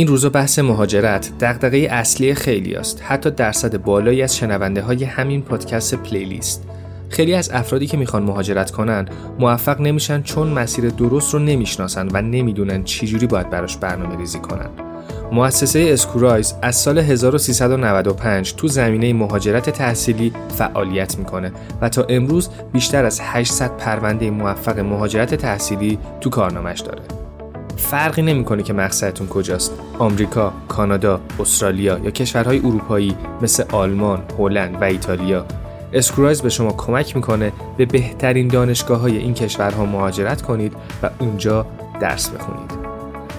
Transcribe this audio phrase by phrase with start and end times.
[0.00, 5.94] این روزا بحث مهاجرت دغدغه اصلی خیلی‌هاست حتی درصد بالایی از شنونده های همین پادکست
[5.94, 6.64] پلیلیست
[7.08, 9.08] خیلی از افرادی که می‌خوان مهاجرت کنن
[9.38, 14.68] موفق نمیشن چون مسیر درست رو نمی‌شناسن و نمی‌دونن چجوری باید براش برنامه ریزی کنن
[15.32, 23.04] مؤسسه اسکورایز از سال 1395 تو زمینه مهاجرت تحصیلی فعالیت می‌کنه و تا امروز بیشتر
[23.04, 27.29] از 800 پرونده موفق مهاجرت تحصیلی تو کارنامش داره.
[27.80, 29.72] فرقی نمی‌کنه که مقصدتون کجاست.
[29.98, 35.46] آمریکا، کانادا، استرالیا یا کشورهای اروپایی مثل آلمان، هلند و ایتالیا.
[35.92, 41.66] اسکرایز به شما کمک می‌کنه به بهترین دانشگاه های این کشورها مهاجرت کنید و اونجا
[42.00, 42.89] درس بخونید.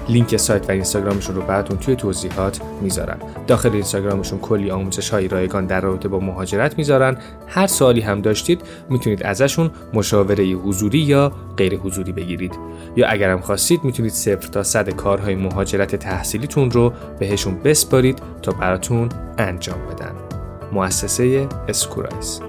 [0.09, 3.19] لینک سایت و اینستاگرامشون رو براتون توی توضیحات می‌ذارم.
[3.47, 7.17] داخل اینستاگرامشون کلی آموزش های رایگان در رابطه با مهاجرت می‌ذارن.
[7.47, 12.55] هر سوالی هم داشتید می‌تونید ازشون مشاوره حضوری یا غیر حضوری بگیرید.
[12.95, 19.09] یا اگرم خواستید می‌تونید صفر تا صد کارهای مهاجرت تحصیلیتون رو بهشون بسپارید تا براتون
[19.37, 20.13] انجام بدن.
[20.71, 22.41] مؤسسه اسکورایز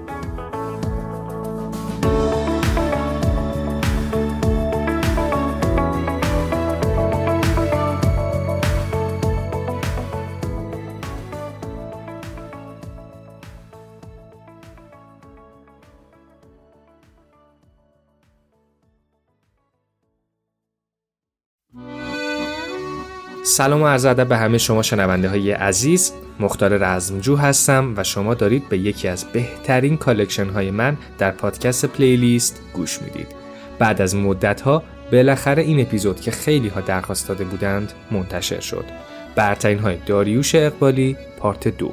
[23.53, 26.11] سلام و عرض ادب به همه شما شنونده های عزیز.
[26.39, 31.85] مختار رزمجو هستم و شما دارید به یکی از بهترین collection های من در پادکست
[31.85, 33.27] پلیلیست گوش می‌دید.
[33.79, 38.85] بعد از مدت ها بالاخره این اپیزود که خیلی ها درخواست داده بودند منتشر شد.
[39.35, 41.91] برترین های داریوش اقبالی part دو.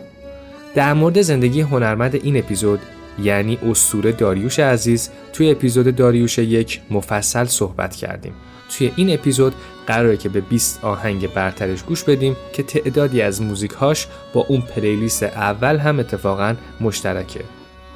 [0.74, 2.80] در مورد زندگی هنرمند این اپیزود
[3.22, 8.32] یعنی اسطوره داریوش عزیز توی اپیزود داریوش یک مفصل صحبت کردیم.
[8.78, 9.54] توی این اپیزود
[9.86, 14.60] قراره که به 20 آهنگ برترش گوش بدیم که تعدادی از موزیک هاش با اون
[14.60, 17.44] پلیلیست اول هم اتفاقا مشترکه.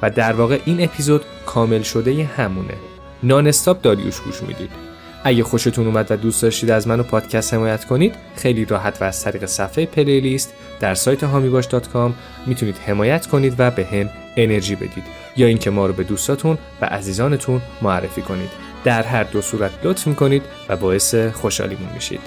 [0.01, 2.73] و در واقع این اپیزود کامل شده همونه.
[3.23, 4.69] نان استاپ داریوش گوش می‌دید.
[5.23, 9.23] اگه خوشتون اومد و دوست داشتید از منو پادکست حمایت کنید خیلی راحت و از
[9.23, 12.11] طریق صفحه پلیلیست در سایت هامیباش.com
[12.45, 15.03] می‌تونید حمایت کنید و به هم انرژی بدید.
[15.37, 18.64] یا اینکه ما رو به دوستاتون و عزیزانتون معرفی کنید.
[18.85, 22.21] در هر دو صورت لطف می‌کنید و باعث خوشحالیمون میشید.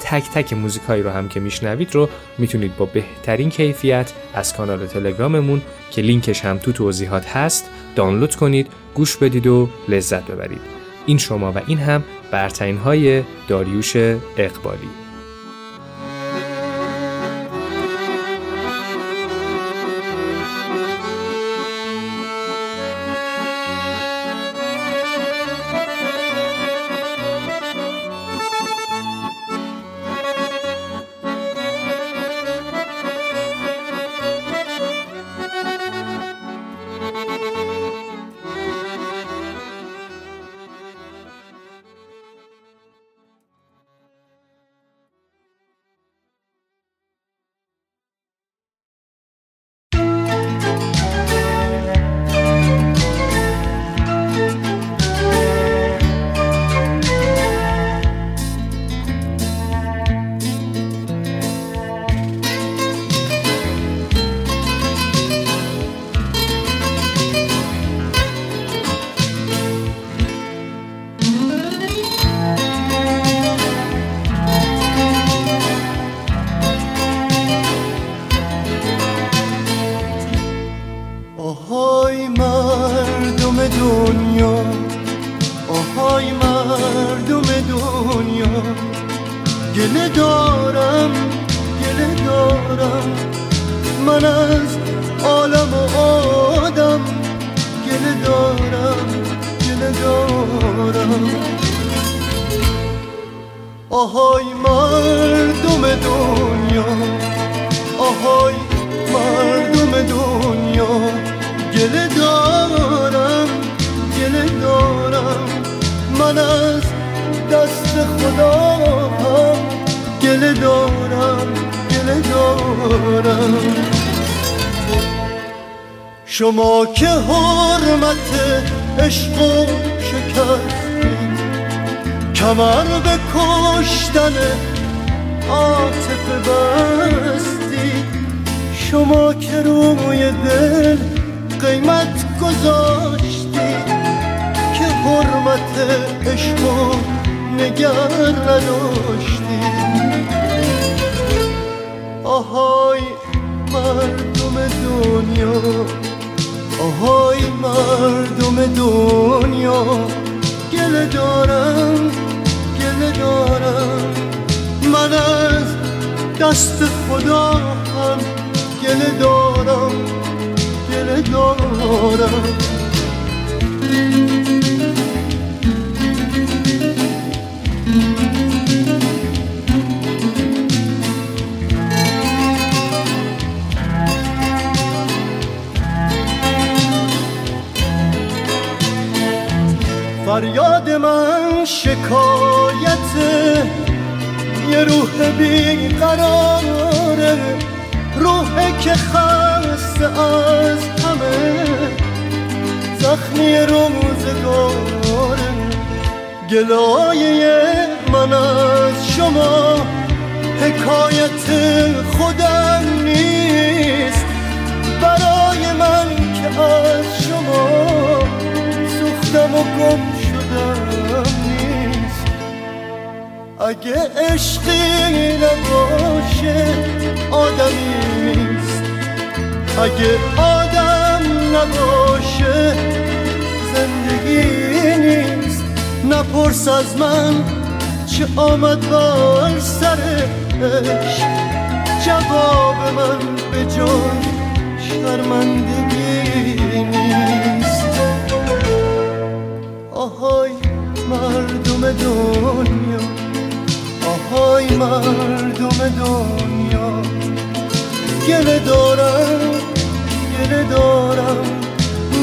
[0.00, 2.08] تک تک موزیک هایی رو هم که میشنوید رو
[2.38, 8.66] می‌تونید با بهترین کیفیت از کانال تلگراممون که لینکش هم تو توضیحات هست دانلود کنید
[8.94, 10.60] گوش بدید و لذت ببرید.
[11.06, 13.96] این شما و این هم برترین های داریوش
[14.36, 15.07] اقبالی.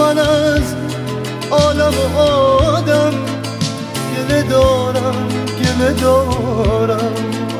[0.06, 0.76] من از
[1.52, 3.14] عالم آدم
[4.16, 5.28] گله دارم
[5.60, 7.14] گله دارم.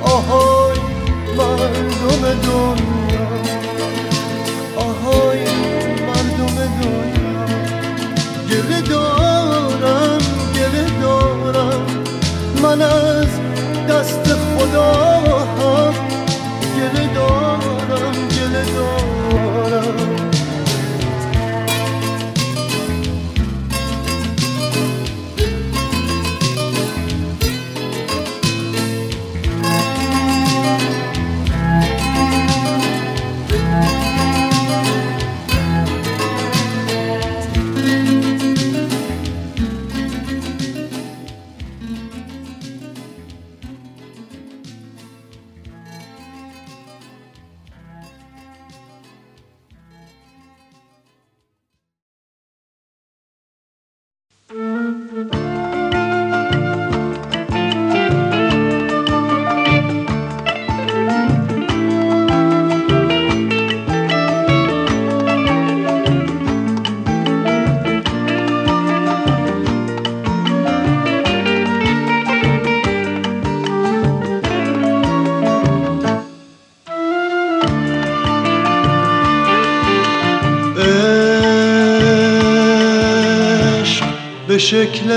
[0.04, 0.80] آهای
[1.38, 3.28] مردم دنیا
[4.78, 5.44] آهای
[6.08, 7.46] مردم دنیا.
[8.50, 10.22] گله دارم
[10.56, 11.86] گله دارم.
[12.64, 13.28] من از
[13.90, 15.94] دست خدا هم
[16.76, 19.55] گله دارم گله دارم.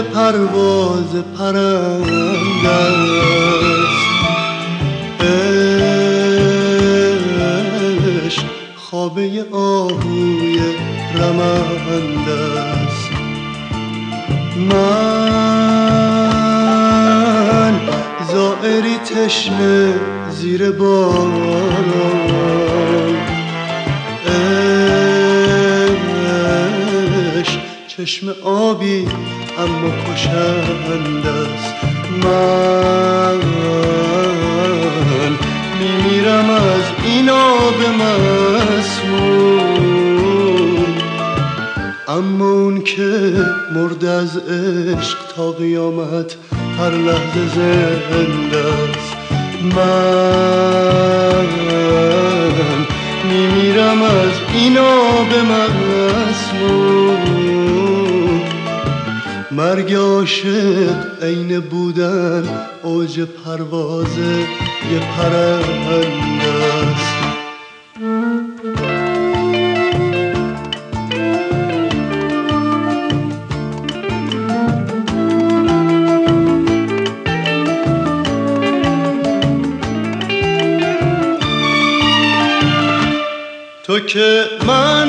[0.02, 4.08] پرواز پرنده است
[8.26, 8.44] عشق
[8.76, 10.60] خوابه آهوی
[11.14, 13.10] رمنده است
[14.70, 15.00] من
[18.32, 19.94] زائری تشنه
[20.30, 21.88] زیر باران.
[27.98, 29.08] چشم آبی
[29.58, 31.74] اما کشند است
[32.24, 33.38] من.
[35.80, 37.74] میمیرم از این آب
[38.80, 39.48] مسموم.
[42.08, 43.32] اما اون که
[43.74, 46.36] مرد از عشق تا قیامت
[46.78, 49.16] هر لحظه زنده است
[49.76, 51.48] من.
[53.24, 56.47] میمیرم از این آب مسموم.
[59.58, 62.44] مرگ عاشق عین بودن
[62.82, 64.18] اوج پرواز
[64.92, 66.48] یه پرنده
[66.90, 67.18] است.
[83.82, 85.07] تو که معنای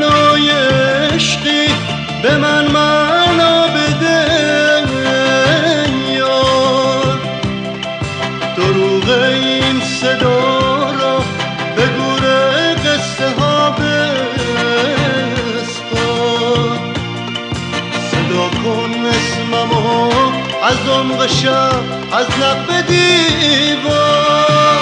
[21.43, 24.79] شب از لب دیوار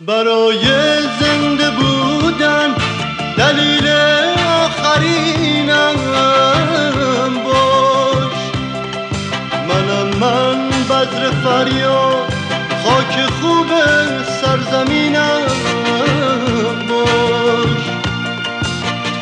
[0.00, 0.64] برای
[1.20, 2.74] زنده بودن
[3.38, 3.88] دلیل
[4.64, 5.96] آخرینم
[7.44, 8.38] باش.
[9.68, 12.32] منم من بدر فریاد
[12.84, 13.70] خاک خوب
[14.40, 15.46] سرزمینم
[16.88, 17.84] باش.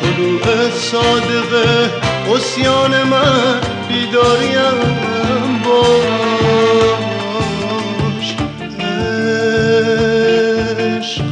[0.01, 1.91] طلوع صادقه
[2.35, 5.32] اسیان من بیداریم.
[7.99, 8.35] باش
[10.97, 11.23] عشق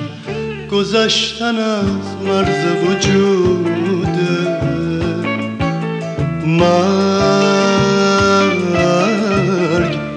[0.71, 4.61] گذشتن از مرز وجوده
[6.47, 7.01] مرگ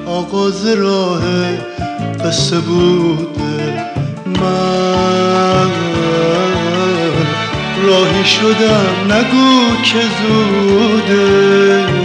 [0.07, 1.23] آغاز راه
[2.25, 3.85] قصه بوده
[4.27, 5.25] من
[7.87, 12.04] راهی شدم نگو که زوده.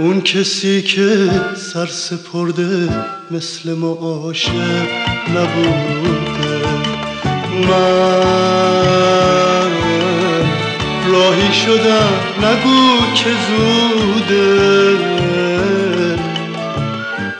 [0.00, 2.88] اون کسی که سر سپرده
[3.30, 4.88] مثل ما عاشق
[5.28, 6.66] نبوده.
[7.68, 8.10] من
[11.12, 14.98] راهی شدم نگو که زوده.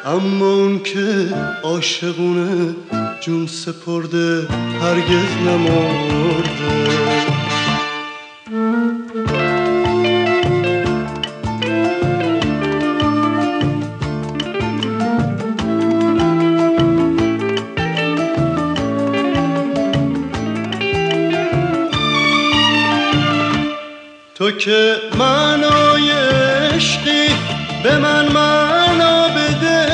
[0.07, 2.75] اما اون که عاشقونه
[3.21, 4.47] جون سپرده
[4.83, 7.30] هرگز نمرده.
[24.61, 27.29] که معنای عشقی
[27.83, 29.87] به من معنا بده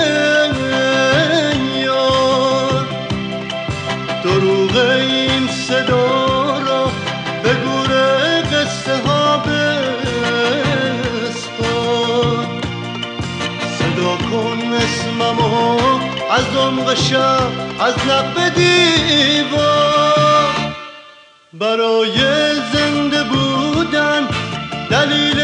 [1.76, 2.86] یار
[4.24, 6.92] دروغ این صدا را
[7.42, 7.90] به گور
[8.40, 9.36] قصه ها
[11.16, 11.66] بسپار.
[13.78, 15.78] صدا کن اسممو
[16.30, 19.86] از عمق شب از لب دیوار.
[21.52, 22.16] برای
[22.72, 23.65] زنده بودن
[24.96, 25.40] دلیل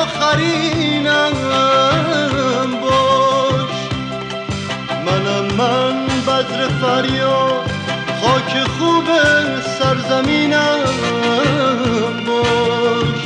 [0.00, 1.32] آخرینم
[2.82, 3.76] باش.
[5.06, 5.94] منم من
[6.26, 7.70] بدر فریاد
[8.20, 9.08] خاک خوب
[9.78, 10.84] سرزمینم
[12.26, 13.22] باش.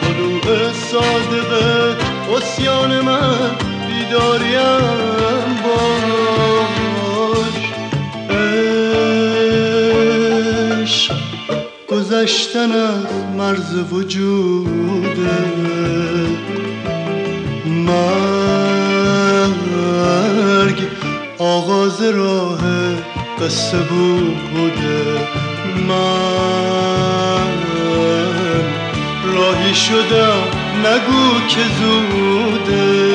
[0.00, 1.96] طلوع صادقه
[2.36, 3.50] اسیان من
[3.86, 5.92] بیداریم باش.
[10.80, 11.14] عشق
[11.88, 15.38] گذشتن از مرز وجوده
[17.66, 18.92] مرگ
[21.38, 22.60] آغاز راه
[23.40, 25.02] قصه بوده
[25.88, 27.52] من
[29.34, 30.42] راهی شدم
[30.84, 33.12] نگو که زوده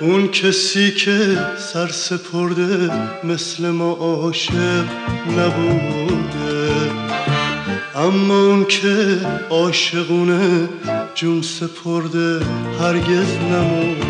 [0.00, 1.38] اون کسی که
[1.72, 2.90] سر سپرده
[3.24, 4.84] مثل ما عاشق
[5.38, 6.49] نبوده
[8.00, 10.68] اما اون که عاشقونه
[11.14, 12.40] جون سپرده
[12.80, 14.09] هرگز نمرده.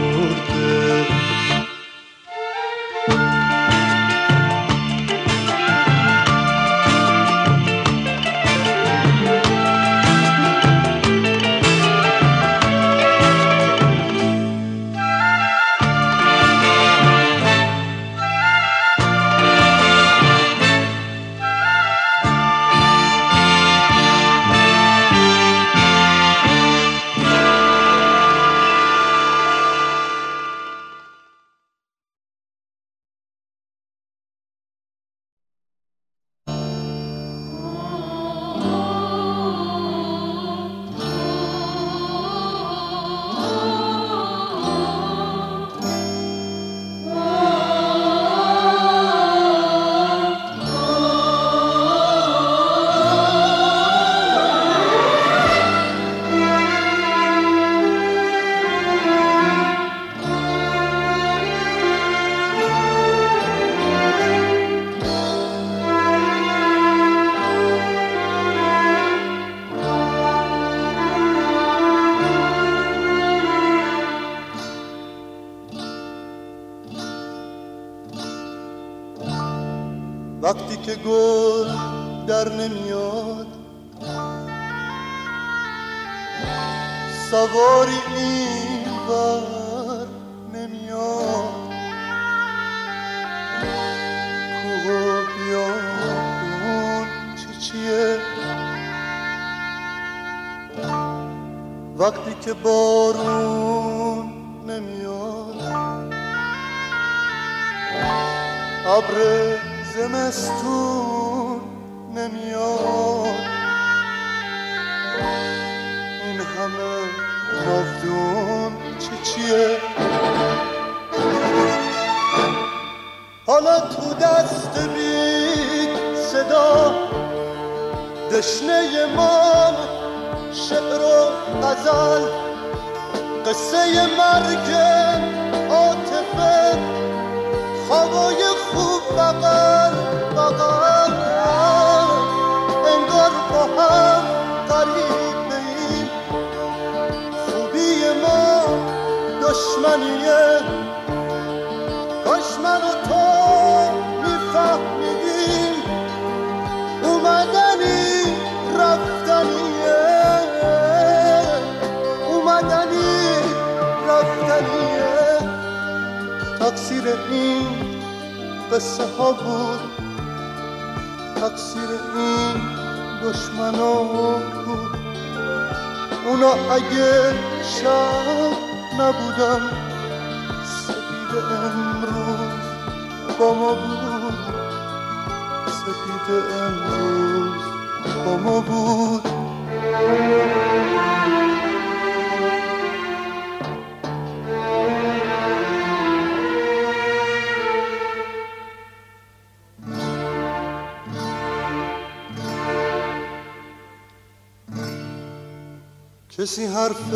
[206.41, 207.15] کسی حرف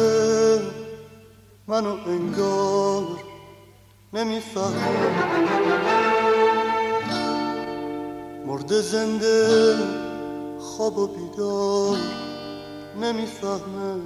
[1.69, 3.05] منو انگار
[4.13, 4.89] نمی‌فهمه.
[8.47, 9.77] مرده زنده
[10.61, 11.97] خواب و بیدار
[13.03, 14.01] نمی‌فهمه.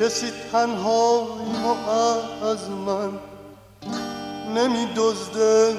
[0.00, 1.74] کسی تنهاییمو
[2.42, 3.10] از من
[4.56, 5.76] نمیدزده.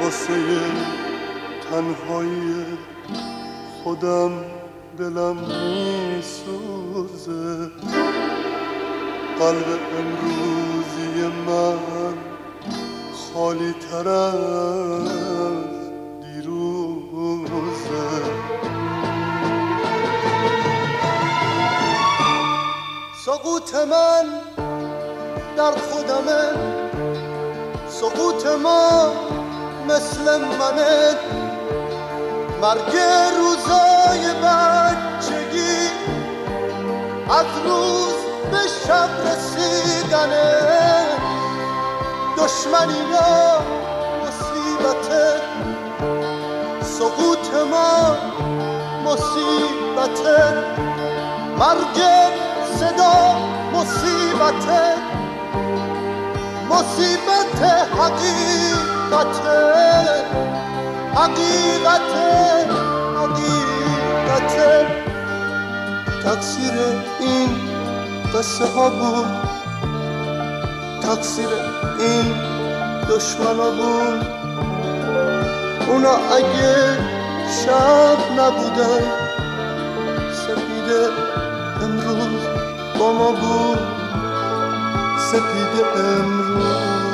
[0.00, 0.34] واسه
[1.70, 2.64] تنهایی
[3.84, 4.32] خودم
[4.98, 5.36] دلم
[6.16, 7.70] میسوزه.
[9.38, 12.14] قلب امروزی من
[13.12, 14.34] خالی تر از
[16.22, 18.08] دیروزه.
[23.24, 24.47] سقوط من
[25.58, 26.42] در خودمه
[27.88, 29.12] سقوط ما
[29.88, 31.14] مثل منه.
[32.62, 32.96] مرگ
[33.38, 35.90] روزای بچگی
[37.30, 38.14] از روز
[38.50, 40.54] به شب رسیدنه.
[42.36, 43.62] دشمنی یا
[44.22, 45.40] مصیبته.
[46.82, 48.16] سقوط ما
[49.04, 50.54] مصیبته.
[51.58, 52.02] مرگ
[52.78, 53.36] صدا
[53.72, 55.07] مصیبته.
[56.70, 57.62] مصیبت
[57.98, 59.58] حقیقته
[61.14, 62.66] حقیقته
[63.16, 64.86] حقیقته
[66.24, 66.72] تقصیر
[67.20, 67.48] این
[68.34, 69.48] قصه ها بود.
[71.02, 71.48] تقصیر
[71.98, 72.34] این
[73.10, 74.26] دشمنا بود.
[75.88, 76.98] اونا اگه
[77.64, 79.02] شب نبودن
[80.32, 81.08] سپیده
[81.82, 82.42] امروز
[82.98, 84.07] با ما بود.
[85.30, 87.07] سپید امروز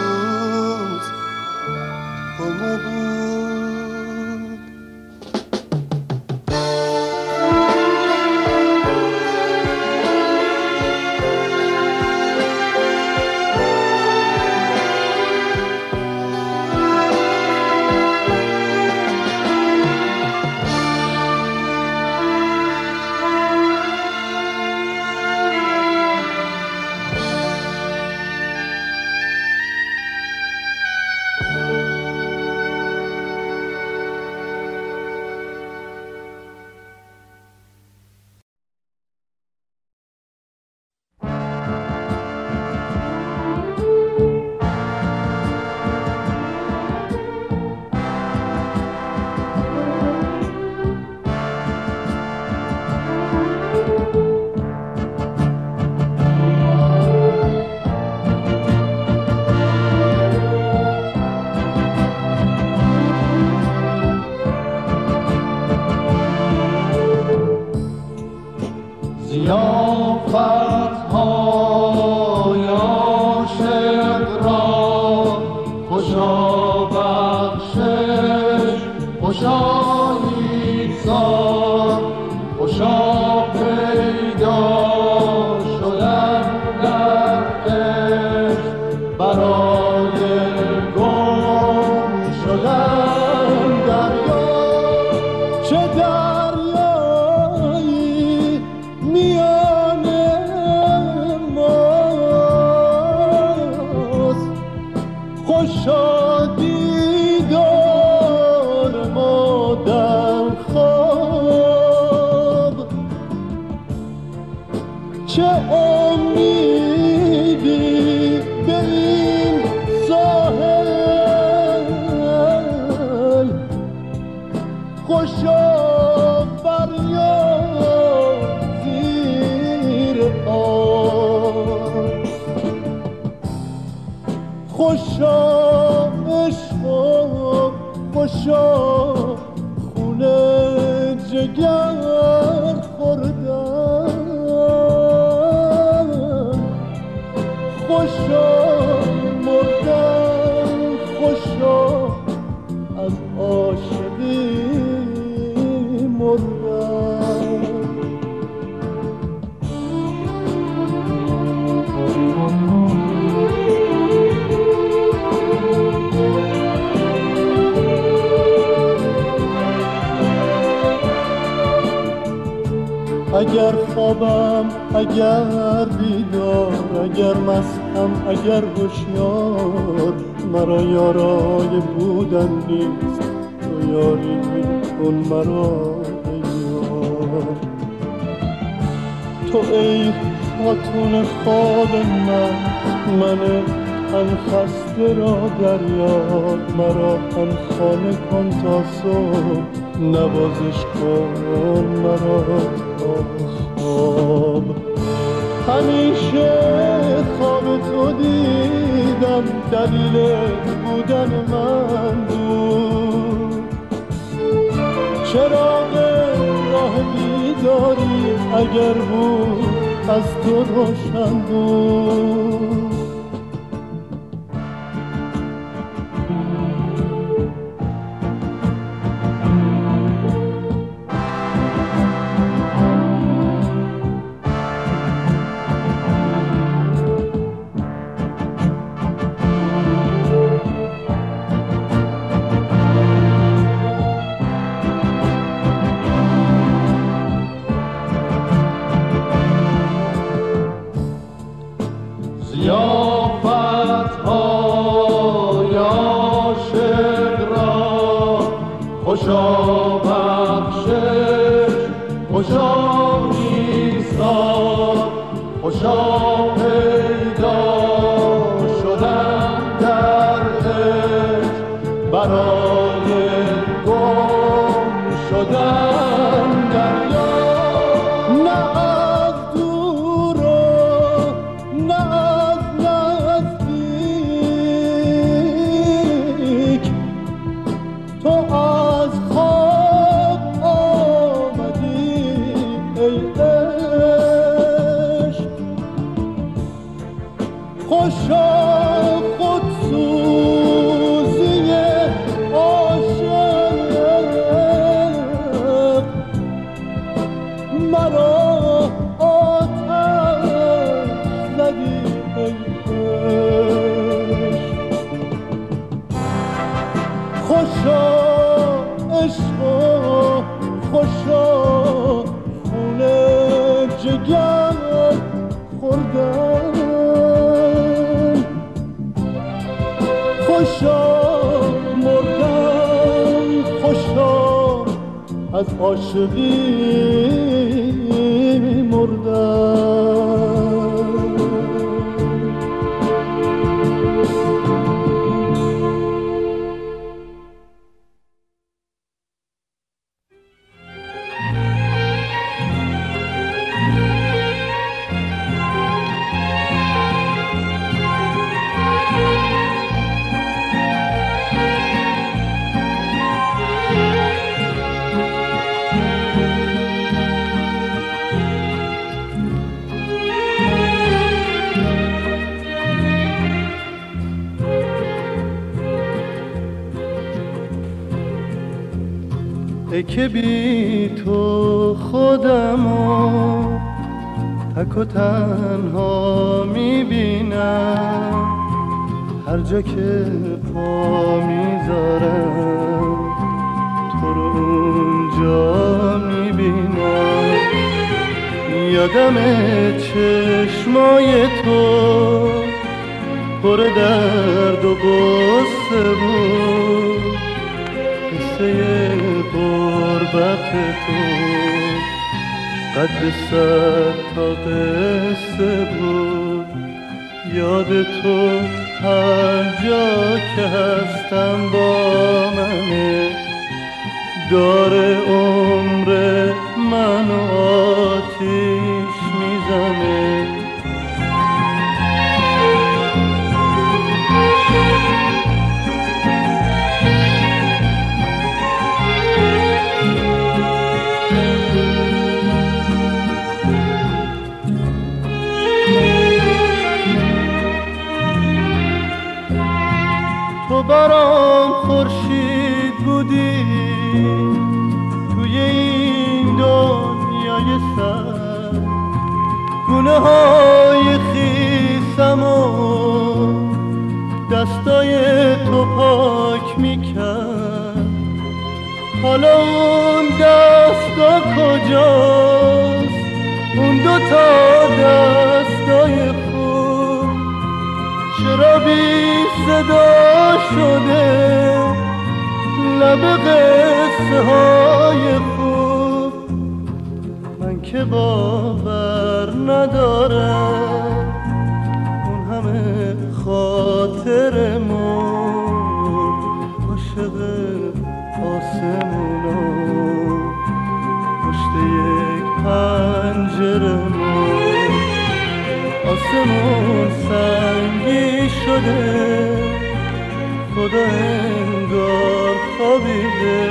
[510.84, 513.70] شده انگار خوابیده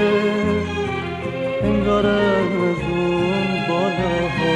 [1.63, 4.55] انگار از اون بالا ها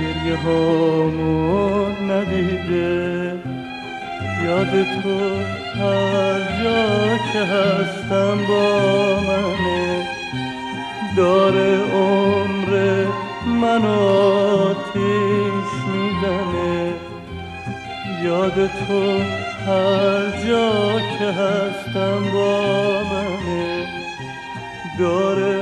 [0.00, 3.34] گریه هامون ندیده
[4.44, 5.18] یاد تو
[5.80, 10.06] هر جا که هستم با منه.
[11.16, 13.04] داره عمر
[13.46, 16.92] من آتیش میدنه
[18.24, 23.86] یاد تو هر جا که هستم با منه
[24.98, 25.59] داره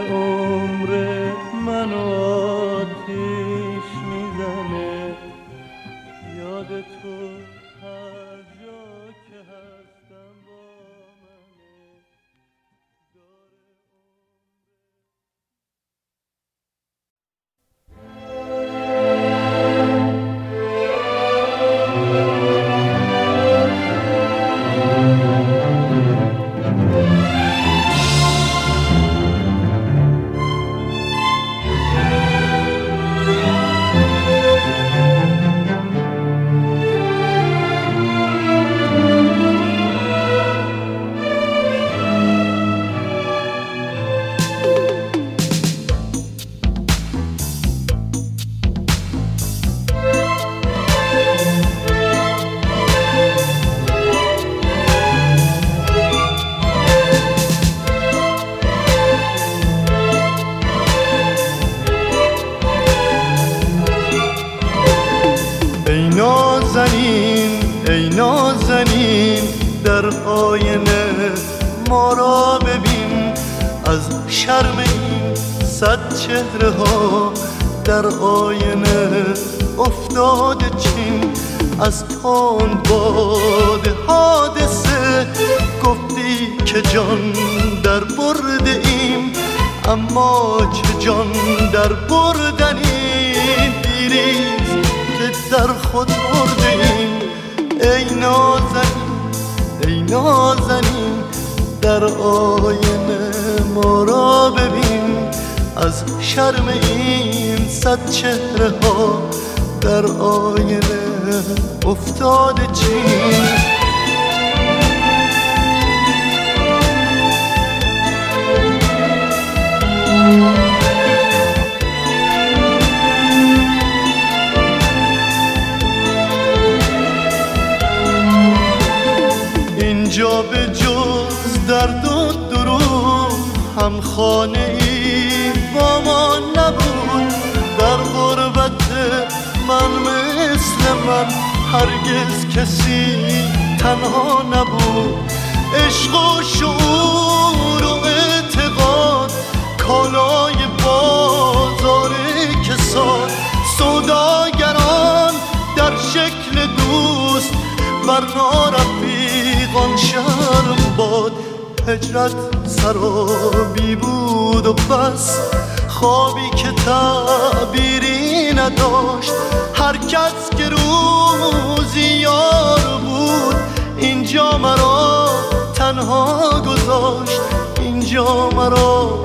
[177.09, 177.41] گذاشت
[177.81, 179.25] اینجا مرا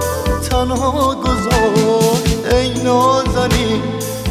[0.50, 2.54] تنها گذاشت.
[2.54, 3.82] ای نازنین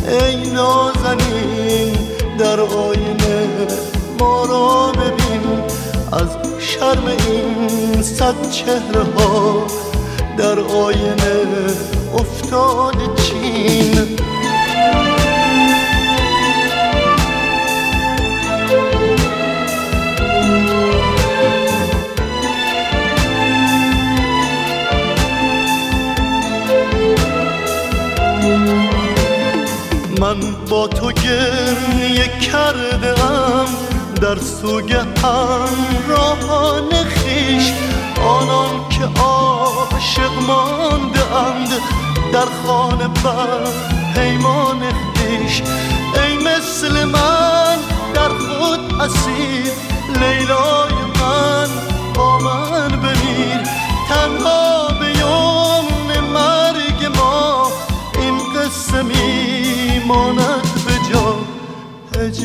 [0.08, 1.96] ای نازنین
[2.38, 3.48] در آینه
[4.18, 5.62] ما را ببین.
[6.12, 9.66] از شرم این صد چهره ها
[10.38, 11.46] در آینه
[12.14, 14.21] افتاد چین.
[30.72, 33.66] با تو گریه کرده ام
[34.20, 37.72] در سوگ همراهان خیش
[38.28, 41.68] آنان که عاشق مانده اند
[42.32, 43.66] در خانه بر
[44.14, 44.80] پیمان
[45.14, 45.62] خیش
[46.14, 47.76] ای مثل من
[48.14, 49.72] در خود اسیر
[50.20, 51.68] لیلای من
[52.14, 53.01] با من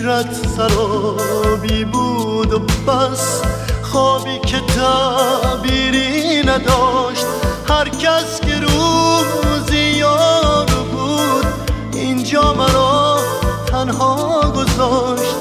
[0.07, 3.41] هجرت سرابی بود و بس
[3.81, 7.25] خوابی که تعبیری نداشت.
[7.69, 11.45] هر کس که روزی یار بود
[11.93, 13.19] اینجا مرا
[13.65, 15.35] تنها گذاشت.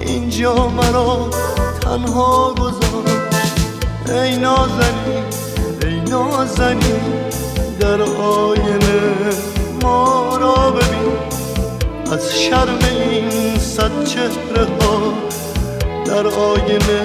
[0.00, 1.30] اینجا مرا
[1.80, 3.52] تنها گذاشت.
[4.08, 5.24] ای نازنین
[5.82, 7.30] ای نازنین
[7.80, 9.32] در آینه
[9.82, 11.31] ما را ببین.
[12.12, 15.14] از شرم این صد چهره ها
[16.04, 17.02] در آینه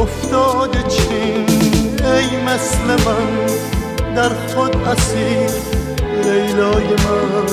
[0.00, 1.46] افتاده چین.
[2.04, 3.46] ای مثل من
[4.14, 5.50] در خود اسیر
[6.24, 7.46] لیلای من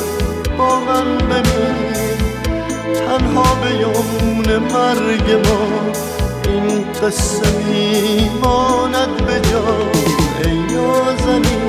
[0.58, 1.98] با من بمیر.
[2.94, 5.92] تنها به یمن مرگ ما
[6.44, 9.78] این قصه میماند به جا
[10.44, 11.67] ای نازنین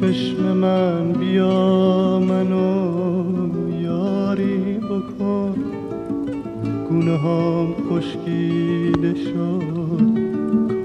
[0.00, 3.24] چشم من بیا منو
[3.82, 5.54] یاری بکن.
[6.88, 10.18] گونه هام خشکیده شد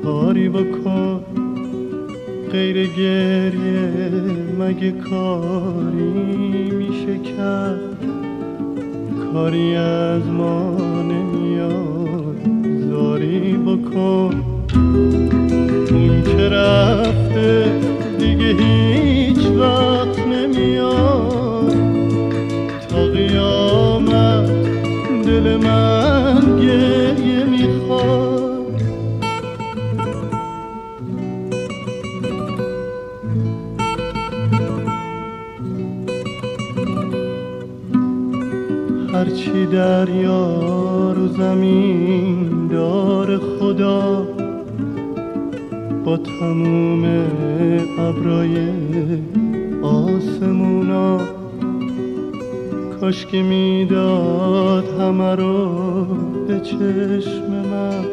[0.03, 1.22] کاری بکن.
[2.51, 3.91] غیر گریه
[4.59, 7.97] مگه کاری میشه کرد؟
[9.34, 12.38] کاری از ما نمیاد
[12.89, 14.43] زاری بکن.
[15.91, 17.72] اون که رفته
[18.20, 18.91] دیگه هیچ
[19.62, 21.76] وقت نمیاد.
[22.89, 24.51] تا قیامت
[25.26, 28.82] دل من گریه می‌خواد.
[39.14, 44.28] هرچی دریا رو زمین دار خدا
[46.05, 47.03] با تموم
[47.99, 48.81] ابرای
[49.92, 51.18] آسمونا.
[53.02, 56.06] کاش که می‌داد همه رو
[56.48, 58.04] به چشم من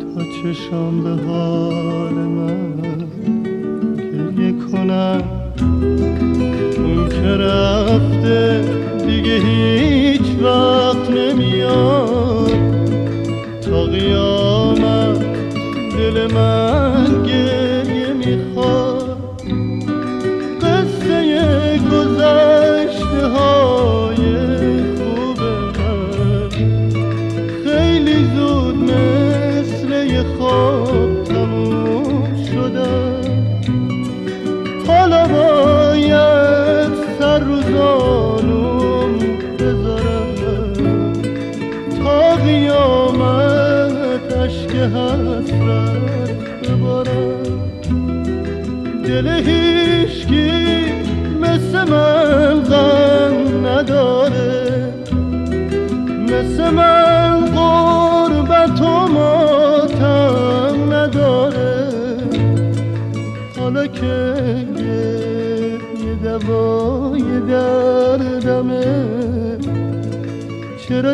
[0.00, 2.72] تا چشام به حال من
[3.96, 5.22] گریه کنم.
[6.76, 8.64] اون که رفته
[9.06, 10.71] دیگه هیچ وقت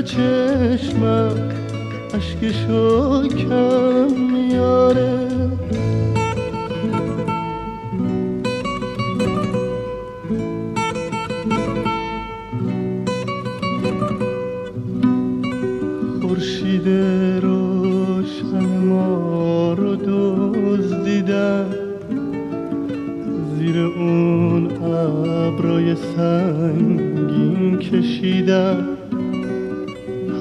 [0.02, 1.50] چشمم
[2.14, 4.17] اشکشو کم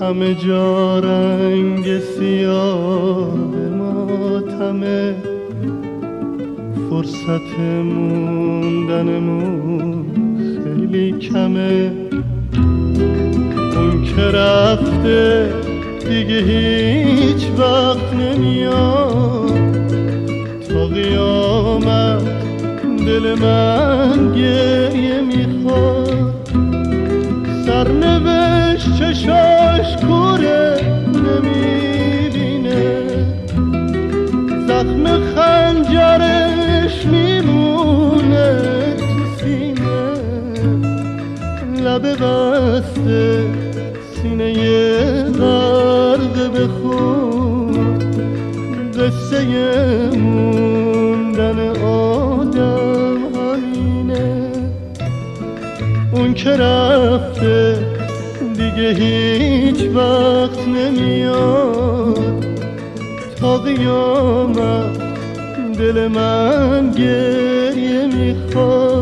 [0.07, 3.35] همه جا رنگ سیاه
[3.77, 5.15] ماتمه
[6.89, 9.35] فرصت موندنمون
[10.63, 11.91] خیلی کمه.
[13.75, 15.53] اون که رفته
[16.09, 19.59] دیگه هیچ وقت نمیاد.
[20.69, 22.23] تا قیامت
[23.05, 24.86] دل من گریه
[49.37, 54.51] قصه موندن آدم همینه.
[56.11, 57.77] اون که رفته
[58.57, 62.45] دیگه هیچ وقت نمیاد.
[63.39, 64.97] تا قیامت
[65.77, 68.96] دل من گریه می‌خواد.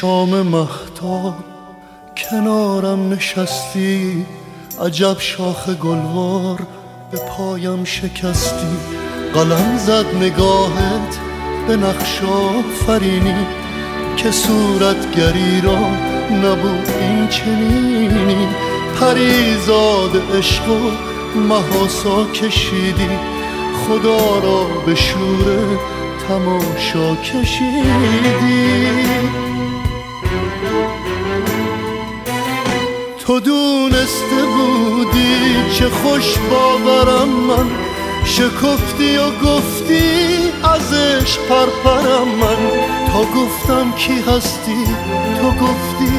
[0.00, 1.34] شام مهتاب
[2.16, 4.26] کنارم نشستی
[4.80, 6.58] عجب شاخ گلوار
[7.10, 8.76] به پایم شکستی.
[9.34, 11.18] قلم زد نگاهت
[11.68, 13.46] به نقش آفرینی
[14.16, 15.78] که صورتگری را
[16.30, 18.48] نبود این چنینی.
[19.00, 20.90] پریزاد عشق و
[21.38, 23.18] محاسا کشیدی
[23.86, 25.78] خدا را به شور
[26.28, 27.82] تماشا کشیدی.
[33.28, 37.70] تو دونسته بودی چه خوش باورم من.
[38.24, 42.70] شکفتی و گفتی ازش پرپرم من.
[43.12, 44.84] تا گفتم کی هستی
[45.40, 46.12] تو گفتی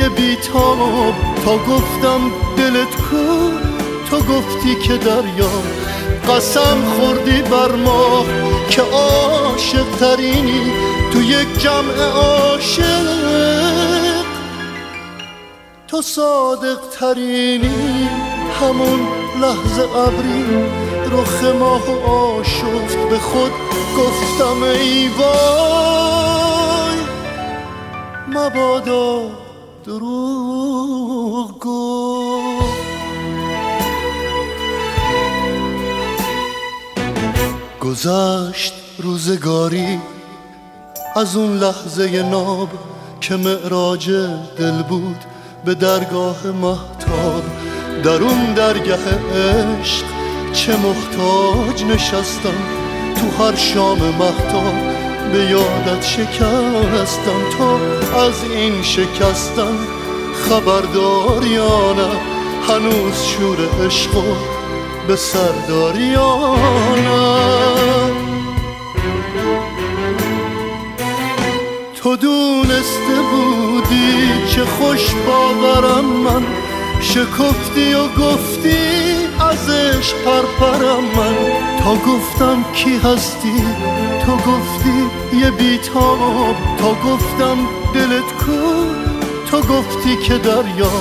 [0.00, 1.14] یه بیتاب.
[1.44, 2.20] تا گفتم
[2.56, 3.50] دلت کو
[4.10, 5.62] تو گفتی که دریا.
[6.28, 8.24] قسم خوردی بر ما
[8.70, 10.72] که عاشق ترینی
[11.12, 13.67] تو یک جمع عاشق
[15.98, 18.08] تو صادق ترینی
[18.60, 19.08] همون
[19.40, 20.44] لحظه ابری.
[21.10, 23.52] رخ ماه آشفت به خود
[23.98, 26.98] گفتم ای وای.
[28.28, 29.22] مبادا
[29.84, 31.66] دروغ
[37.80, 40.00] گذشت روزگاری
[41.16, 42.68] از اون لحظه ناب
[43.20, 44.10] که معراج
[44.58, 45.37] دل بود.
[45.64, 47.42] به درگاه محتاب
[48.04, 48.98] در اون درگاه
[49.34, 50.04] عشق
[50.52, 52.54] چه محتاج نشستم.
[53.16, 54.74] تو هر شام محتاب
[55.32, 57.50] به یادت شکستم.
[57.58, 57.74] تا
[58.26, 59.78] از این شکستم
[60.48, 62.08] خبردار یا نه
[62.68, 64.10] هنوز شور عشق
[65.08, 65.96] به سردار
[72.20, 76.42] دونسته بودی چه خوش باورم من.
[77.00, 78.78] شکفتی و گفتی
[79.50, 81.36] ازش پرپرم من.
[81.84, 83.64] تا گفتم کی هستی؟
[84.26, 85.06] تو گفتی
[85.40, 86.56] یه بیتاب.
[86.78, 87.56] تا گفتم
[87.94, 88.84] دلت کو؟
[89.50, 90.92] تو گفتی که دریا.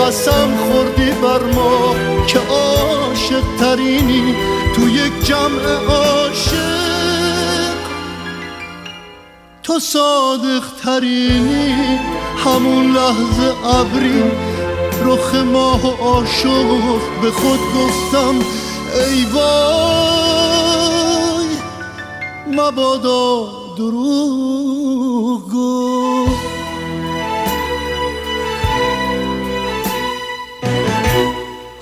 [0.00, 1.94] قسم خوردی بر ما
[2.26, 4.34] که عاشق ترینی
[4.76, 6.71] تو یک جمع عاشق
[9.72, 11.98] تو صادق ترینی
[12.44, 14.22] همون لحظه ابری
[15.04, 18.34] رخ ماه و عاشق به خود گفتم
[18.94, 20.32] ای وای
[22.46, 25.52] مبادا دروغ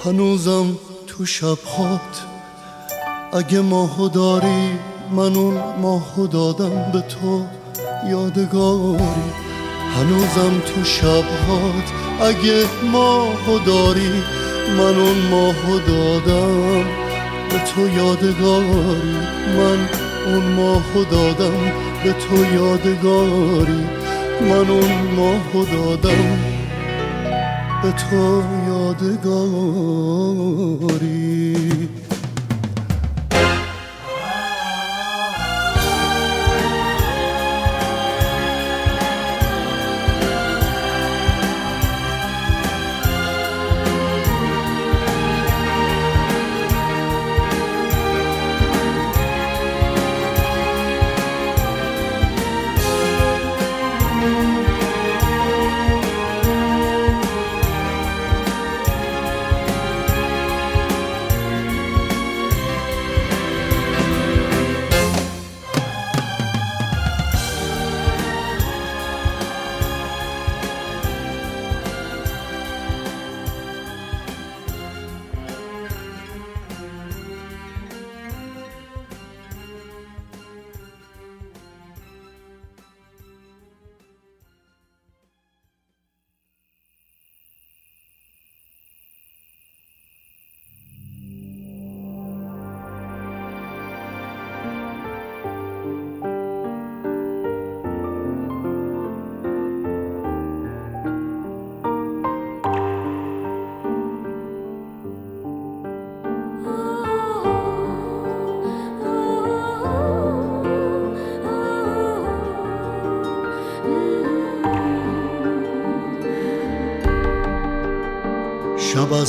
[0.05, 2.25] هنوزم تو شبهات
[3.33, 4.79] اگه ماهو داری
[5.11, 7.60] من اون ماهو دادم به تو.
[8.09, 9.05] یادگاری.
[9.97, 11.89] هنوزم تو شبهات
[12.21, 14.23] اگه ماهو داری
[14.79, 16.85] من اون ماهو دادم.
[17.51, 19.17] به تو یادگاری
[19.57, 19.89] من
[20.27, 21.73] اون ماهو دادم.
[22.05, 23.85] به تو یادگاری
[24.41, 26.39] من اون ماهو دادم.
[27.83, 30.01] به تو یادگاری.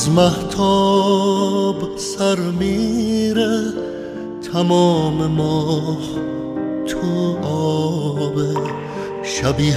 [0.02, 3.62] از محتاب سر میره
[4.52, 5.98] تمام ماه
[6.86, 8.54] تو آبه
[9.22, 9.76] شبیه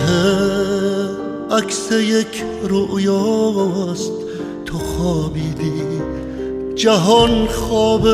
[1.52, 4.12] عکس یک رویاست
[4.66, 5.84] تو خوابیدی.
[6.76, 8.08] جهان خواب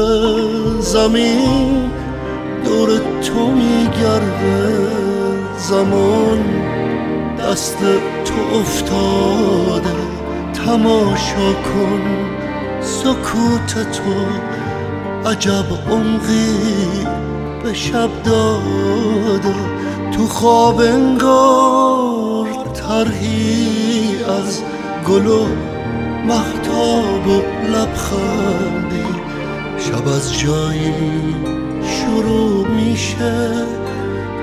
[0.80, 1.92] زمین
[2.66, 4.88] دور تو میگرده
[5.58, 6.40] زمان.
[7.40, 7.78] دست
[8.26, 10.11] تو افتاده.
[10.66, 12.02] تماشا کن
[12.82, 14.12] سکوت تو
[15.30, 17.06] عجب عمقی
[17.64, 19.56] به شب داده
[20.12, 24.62] تو خواب انگار ترهی از
[25.08, 25.46] گل و
[26.26, 29.06] محتاب و لبخندی.
[29.78, 31.36] شب از جایی
[31.82, 33.52] شروع میشه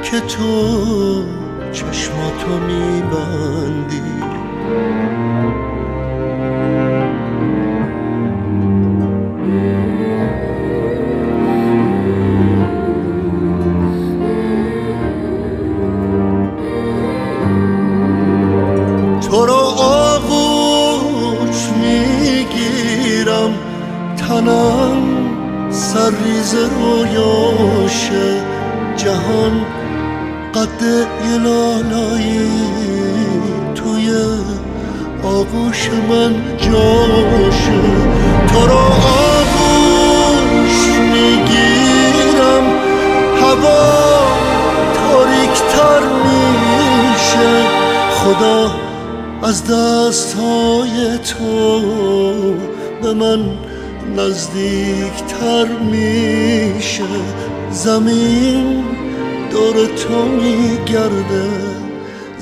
[0.02, 1.24] که تو
[1.72, 4.08] چشماتو میبندی.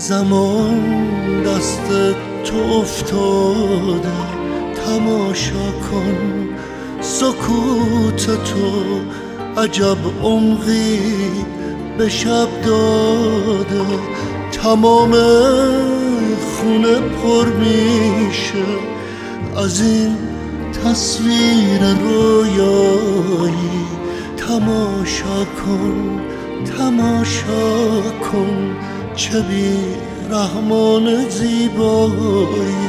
[0.09, 1.89] زمان دست
[2.45, 4.09] تو افتاده
[4.87, 6.49] تماشا کن.
[7.01, 9.01] سکوت تو
[9.61, 11.01] عجب عمقی
[11.99, 13.85] به شب داده.
[14.53, 15.13] تمام
[16.57, 18.65] خونه پر میشه
[19.57, 20.17] از این
[20.85, 23.87] تصویر رویایی.
[24.37, 26.21] تماشا کن
[26.79, 28.01] تماشا
[28.33, 28.77] کن.
[29.17, 29.79] چه بی
[30.31, 32.86] رحمان زیبایی.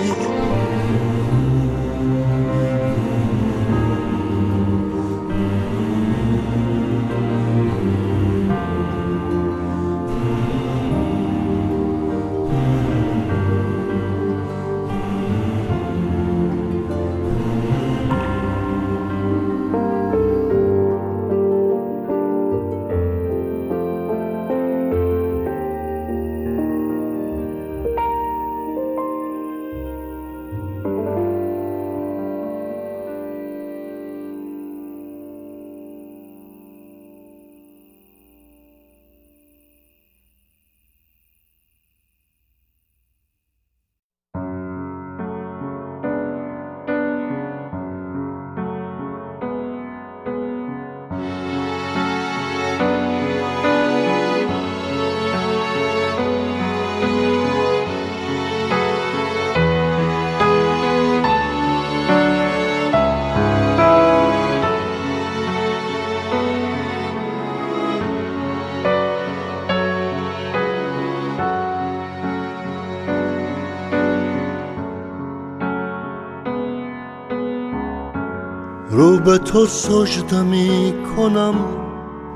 [78.89, 81.55] رو به تو سجده می کنم.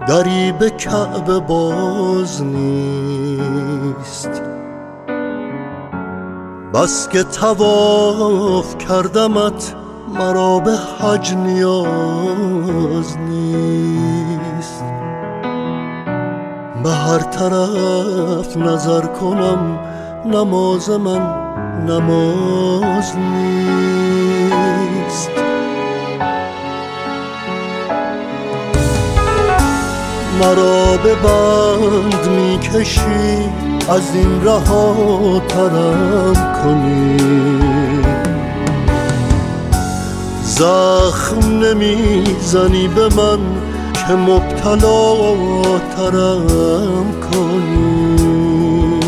[0.07, 4.29] دری به کعبه باز نیست.
[6.73, 9.75] بس که تواف کردمت
[10.19, 14.83] مرا به حج نیاز نیست.
[16.83, 19.79] به هر طرف نظر کنم
[20.25, 21.21] نماز من
[21.87, 23.91] نماز نیست.
[30.41, 33.49] مرا به بند می‌کشی
[33.89, 36.33] از این رها ترم
[36.63, 37.17] کنی.
[40.43, 43.39] زخم نمی‌زنی به من
[44.07, 45.15] که مبتلا
[45.97, 48.99] ترم کنی.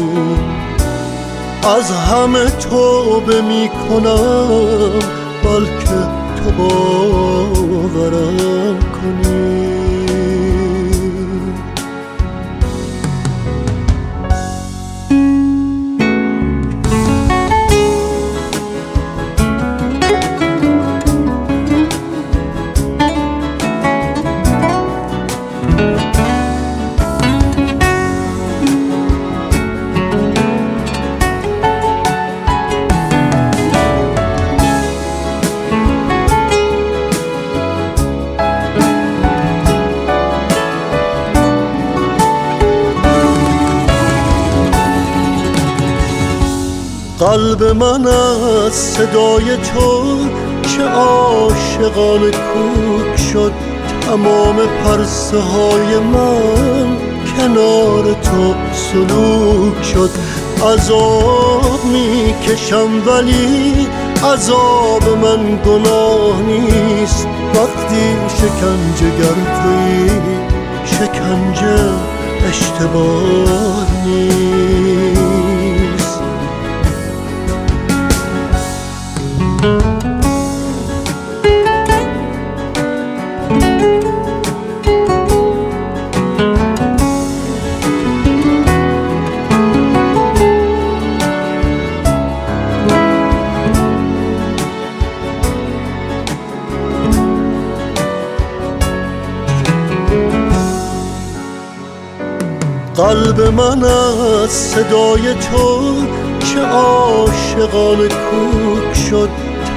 [1.78, 4.92] از همه توبه می‌کنم
[5.44, 6.00] بلکه
[6.36, 8.00] تو باورم
[8.80, 9.53] کنی.
[47.84, 50.18] من از صدای تو
[50.62, 53.52] چه عاشقان کوک شد
[54.02, 56.98] تمام پرسه های من
[57.38, 60.10] کنار تو سلوک شد.
[60.74, 63.88] عذاب می‌کشم ولی
[64.34, 67.28] عذاب من گناه نیست.
[67.56, 69.38] وقتی شکنجه گر
[70.86, 71.90] شکنجه
[72.50, 74.93] اشتباه نیست.
[103.14, 105.96] قلب من از صدای تو
[106.40, 109.30] چه عاشقان کوک شد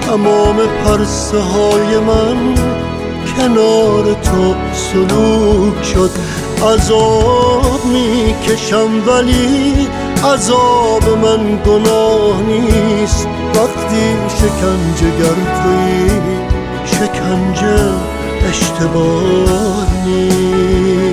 [0.07, 2.55] تمام پرسه های من
[3.37, 6.11] کنار تو سلوک شد.
[6.63, 9.89] عذاب می‌کشم ولی
[10.35, 13.29] عذاب من گناه نیست.
[13.55, 16.11] وقتی شکنجه گر توی
[16.85, 17.93] شکنجه
[18.49, 21.06] اشتباه نیست.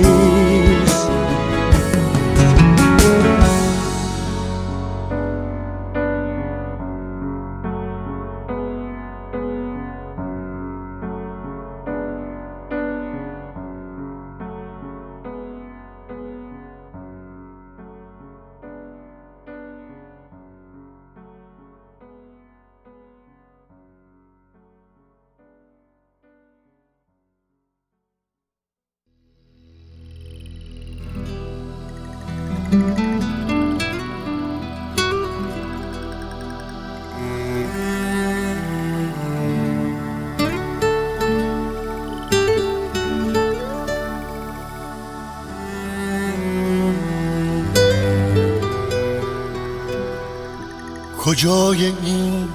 [51.34, 52.48] کجای این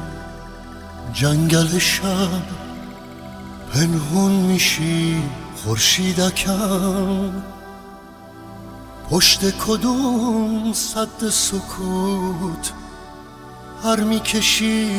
[1.14, 2.42] جنگل شب؟
[3.74, 5.24] پنهون میشی
[5.56, 7.32] خورشیدکم
[9.10, 12.74] پشت کدوم صد سکوت؟
[13.84, 14.90] هر می‌کشی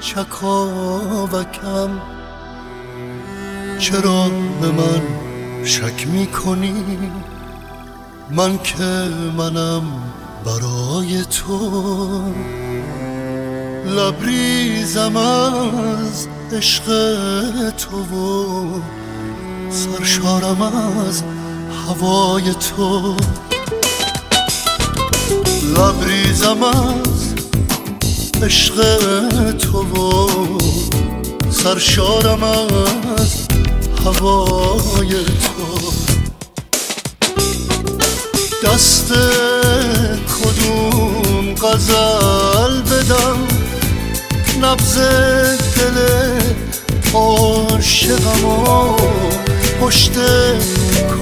[0.00, 2.00] چکاوکم
[3.78, 4.28] چرا
[4.60, 5.02] به من
[5.64, 6.98] شک می‌کنی؟
[8.30, 9.82] من که منم
[10.44, 12.22] برای تو.
[13.86, 16.84] لبریزم از عشق
[17.70, 18.80] تو و
[19.70, 21.22] سرشارم از
[21.88, 23.16] هوای تو.
[25.76, 27.34] لبریزم از
[28.42, 28.76] عشق
[29.56, 30.28] تو و
[31.50, 33.46] سرشارم از
[34.04, 35.92] هوای تو.
[38.64, 39.12] دست
[40.42, 43.59] کدوم غزل بدم؟
[44.62, 44.98] نبز
[45.76, 45.98] دل
[47.14, 48.96] عاشقم و
[49.80, 50.12] پشت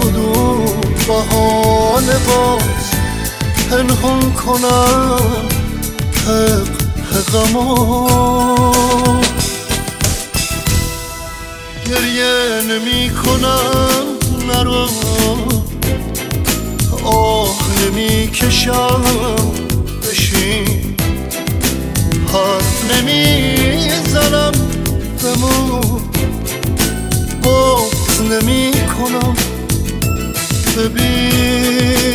[0.01, 0.65] کدوم
[1.07, 2.89] بهانه باز.
[3.71, 5.21] پنهون کنم
[6.27, 6.69] حق
[7.13, 7.89] حقمو
[11.87, 14.07] گریه نمی کنم
[14.49, 14.89] نرو
[17.05, 19.03] آه نمی کشم.
[20.03, 20.88] بشین.
[22.33, 24.53] حرف نمی زنم
[25.23, 26.01] بمون.
[27.43, 29.35] بغز نمی کنم
[30.77, 32.09] ببین.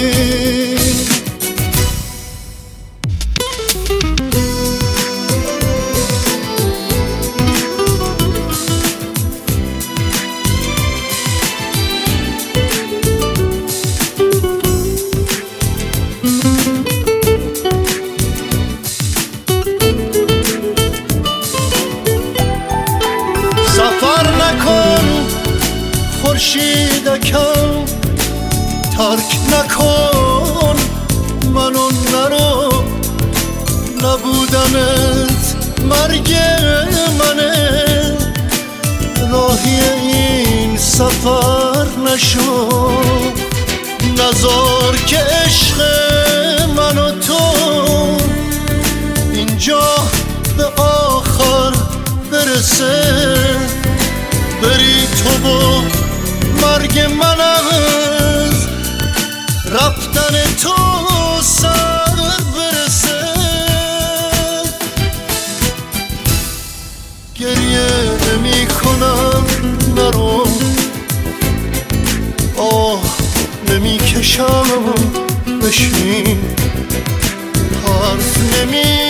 [75.63, 76.37] بشین
[77.85, 79.02] حرف نمی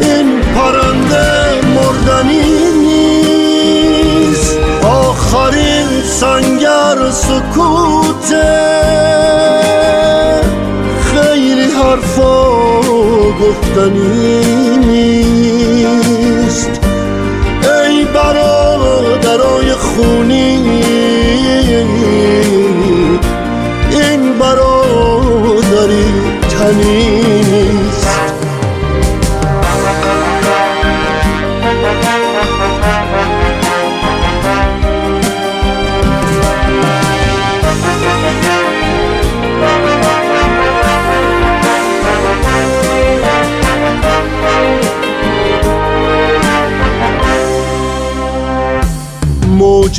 [0.00, 2.48] این پرنده مردنی
[2.80, 4.58] نیست.
[4.82, 8.03] آخرین سنگر سکوته
[13.32, 16.80] گفتنی نیست
[17.62, 20.82] ای برادرای خونی
[23.90, 26.04] این برادری
[26.48, 27.63] تنی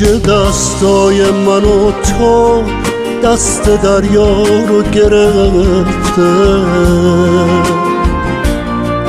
[0.00, 2.62] موج دستای من و تو
[3.24, 6.22] دست دریا رو گرفته.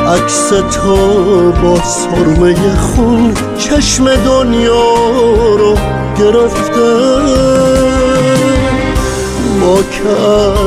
[0.08, 4.96] عکس تو با سرمه خون چشم دنیا
[5.60, 5.76] رو
[6.20, 6.96] گرفته.
[9.60, 10.10] ما که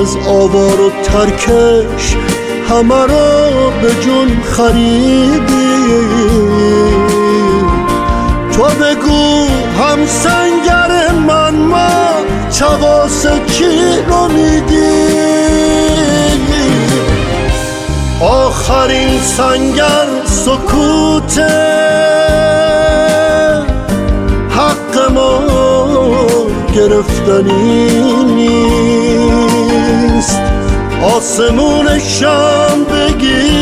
[0.00, 2.16] از آوار و ترکش
[2.68, 5.40] همه را به جون خریدیم.
[8.52, 9.46] تو بگو
[9.90, 11.88] هم سنگر من ما
[12.50, 15.20] چواس کی رو میدی
[18.20, 21.38] آخرین سنگر سکوت
[24.50, 25.40] حق ما
[26.74, 27.90] گرفتنی
[28.24, 29.30] نیست.
[31.16, 33.59] آسمون شم بگیری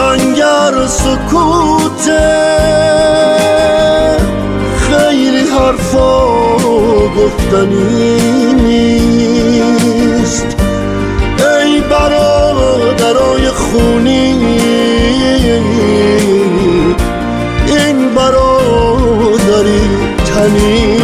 [0.00, 2.04] سنگر سکوت
[4.78, 6.16] خیلی حرفا
[7.16, 8.52] گفتنی
[9.32, 10.46] نیست.
[11.38, 14.32] ای برادرای خونی
[17.66, 19.80] این برادری
[20.24, 21.00] تنی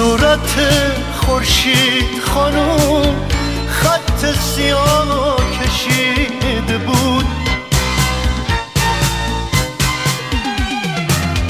[0.00, 0.56] صورت
[1.14, 3.14] خورشید خانوم
[3.68, 7.24] خط سیاه کشید بود.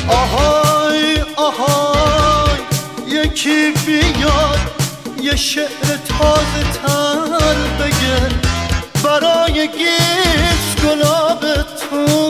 [0.08, 2.58] آهای آهای
[3.06, 4.60] یکی بیاد
[5.22, 8.20] یه شعر تازه تر بگه
[9.04, 12.29] برای گیس گلاب تو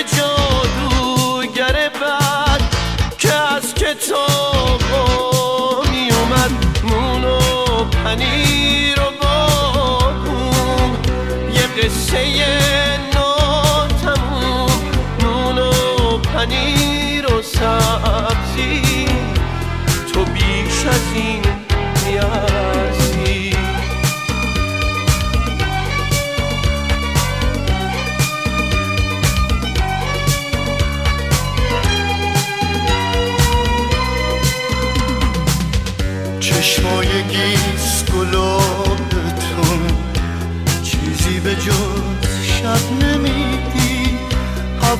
[4.01, 4.81] کتاب
[5.91, 6.51] می اومد
[6.83, 7.39] نون و
[7.83, 10.97] پنیر و بابون
[11.53, 12.80] یه قصه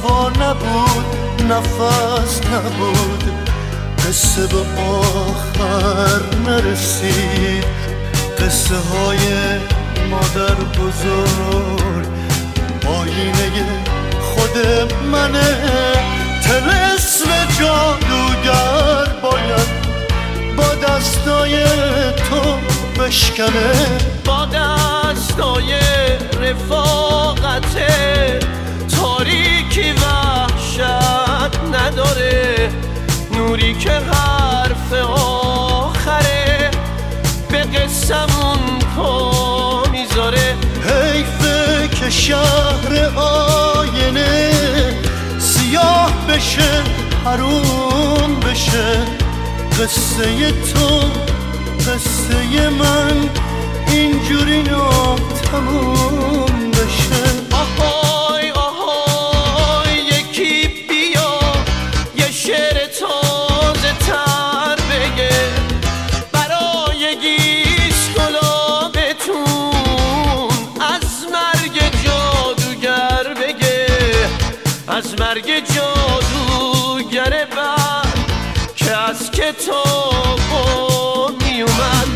[0.03, 1.05] هوا نبود
[1.51, 3.23] نفس نبود.
[4.07, 7.65] قصه به آخر نرسید.
[8.39, 9.19] قصه های
[10.09, 12.07] مادر بزرگ.
[12.87, 13.65] آینه
[14.21, 14.57] خود
[15.11, 15.57] منه
[16.43, 17.29] تلسم
[17.59, 19.81] جادوگر باید
[20.57, 21.63] با دستای
[22.29, 22.57] تو
[23.01, 23.73] بشکنه.
[24.25, 25.73] با دستای
[26.41, 27.75] رفاقت
[29.71, 32.69] تاریکی وحشت نداره
[33.31, 36.71] نوری که حرف آخره
[37.49, 40.55] به قسمون پا می‌ذاره.
[40.83, 44.51] حیفه که شهر آینه
[45.39, 46.83] سیاه بشه
[47.25, 48.97] حروم بشه.
[49.79, 50.99] قصه تو
[51.79, 53.29] قصه من
[53.87, 54.63] اینجوری
[55.51, 56.50] تموم
[75.21, 77.47] مرگ جادوگر
[79.07, 80.39] از کتاب
[81.43, 82.07] می اومد.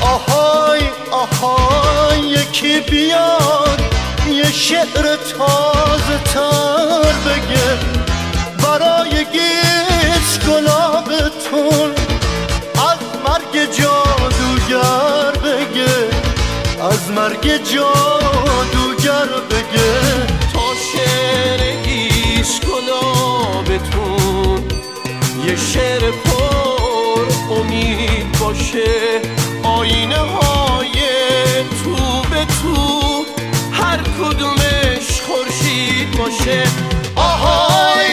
[0.00, 0.80] آهای
[1.10, 3.80] آهای یکی بیاد
[4.28, 7.78] یه شعر تازه تر بگه.
[8.62, 11.90] برای گیس گلابتون
[12.74, 16.08] از مرگ جادوگر بگه.
[16.90, 18.21] از مرگ جادوگر
[26.02, 29.20] شعر پر امید باشه
[29.62, 30.92] آینه های
[31.84, 33.24] تو به تو
[33.72, 36.62] هر کدومش خورشید باشه.
[37.16, 38.11] آهای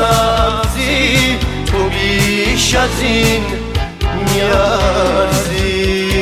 [0.00, 3.42] سبزی تو بیش از این
[4.34, 6.19] میارزی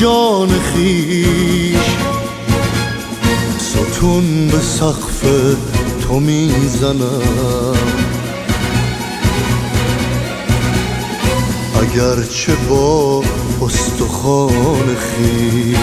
[0.00, 1.96] جان خیش.
[3.58, 5.24] ستون به سقف
[6.00, 7.76] تو می‌زنم.
[11.80, 13.22] اگرچه با
[13.62, 15.78] استخوان خیش.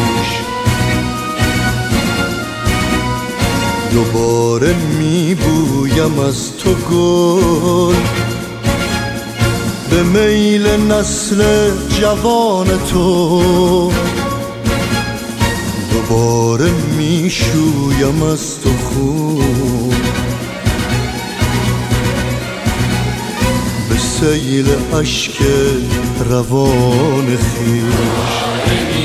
[3.93, 7.95] دوباره میبویم از تو گل.
[9.95, 13.91] به میل نسل جوان تو.
[15.91, 19.95] دوباره می‌شویم از تو خون.
[23.89, 25.41] به سیل اشک
[26.29, 29.04] روان خیش.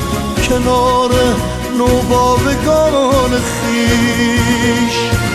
[0.51, 1.11] کنار
[1.77, 5.30] نوباوگان خیش.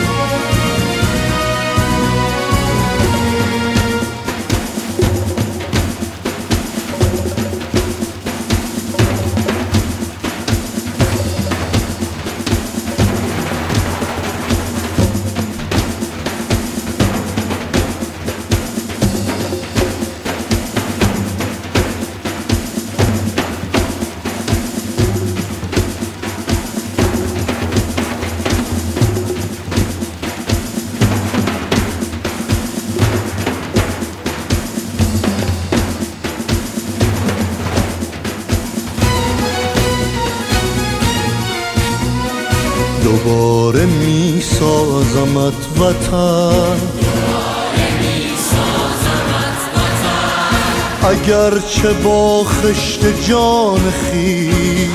[51.76, 54.88] اگرچه با خشت جان خیش؟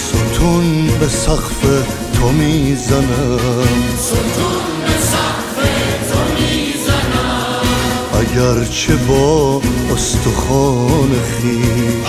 [0.00, 1.60] ستون به سقف
[2.14, 3.38] تو می‌زنم.
[8.14, 9.60] اگرچه با
[9.94, 11.10] استخوان
[11.40, 12.08] خیش؟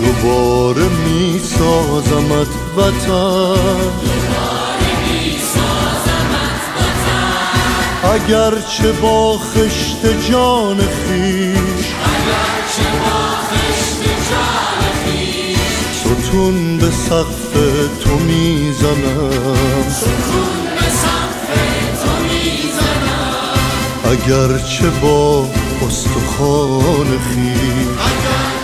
[0.00, 0.49] دوباره
[1.20, 3.90] می سازمت وطن.
[8.04, 11.86] اگرچه با خشت جان خیش
[16.00, 17.52] ستون به سقف
[18.04, 19.30] تو می‌زنم.
[24.04, 25.46] اگرچه با
[25.86, 28.00] استخوان خیش.
[28.06, 28.59] ای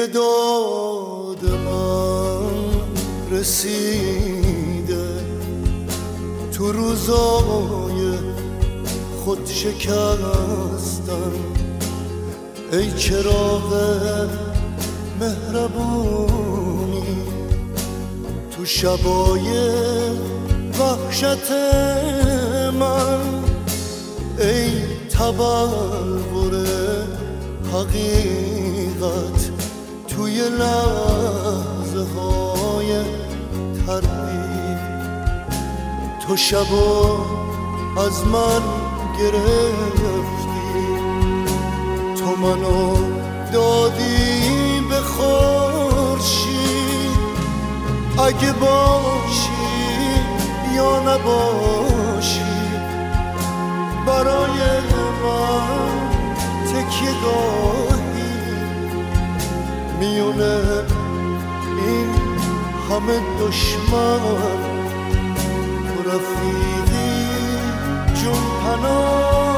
[0.00, 2.50] به داد من
[3.30, 5.08] رسیده.
[6.52, 8.18] تو روزای
[9.24, 11.32] خود شکستن.
[12.72, 13.74] ای چراغ
[15.20, 17.02] مهربونی.
[18.56, 19.50] تو شبای
[20.78, 21.50] وحشت
[22.80, 23.44] من.
[24.38, 24.70] ای
[25.08, 26.66] تبلور
[27.72, 29.39] حقیقت.
[30.58, 33.04] لحظه های
[33.86, 34.80] تردید
[36.26, 37.18] تو شبا
[38.06, 38.62] از من
[39.18, 40.60] گرفتی.
[42.16, 42.96] تو منو
[43.52, 46.60] دادی به خورشید.
[48.18, 49.50] اگه باشی
[50.76, 52.40] یا نباشی
[54.06, 54.79] برای
[60.20, 60.84] میونه
[61.86, 62.10] این
[62.90, 64.20] همه دشمن.
[65.86, 67.26] تو رفیقی
[68.14, 69.49] جون پناهی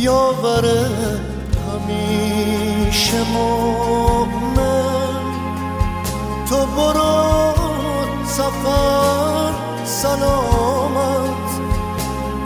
[0.00, 0.66] یاور
[1.68, 4.80] همیشه مؤمن.
[6.48, 7.52] تو برو
[8.24, 9.52] سفر
[9.84, 11.50] سلامت.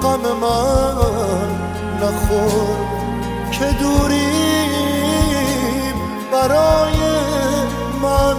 [0.03, 1.51] غم من
[2.03, 2.77] نخور
[3.51, 4.69] که دوری
[6.33, 7.01] برای
[8.03, 8.37] من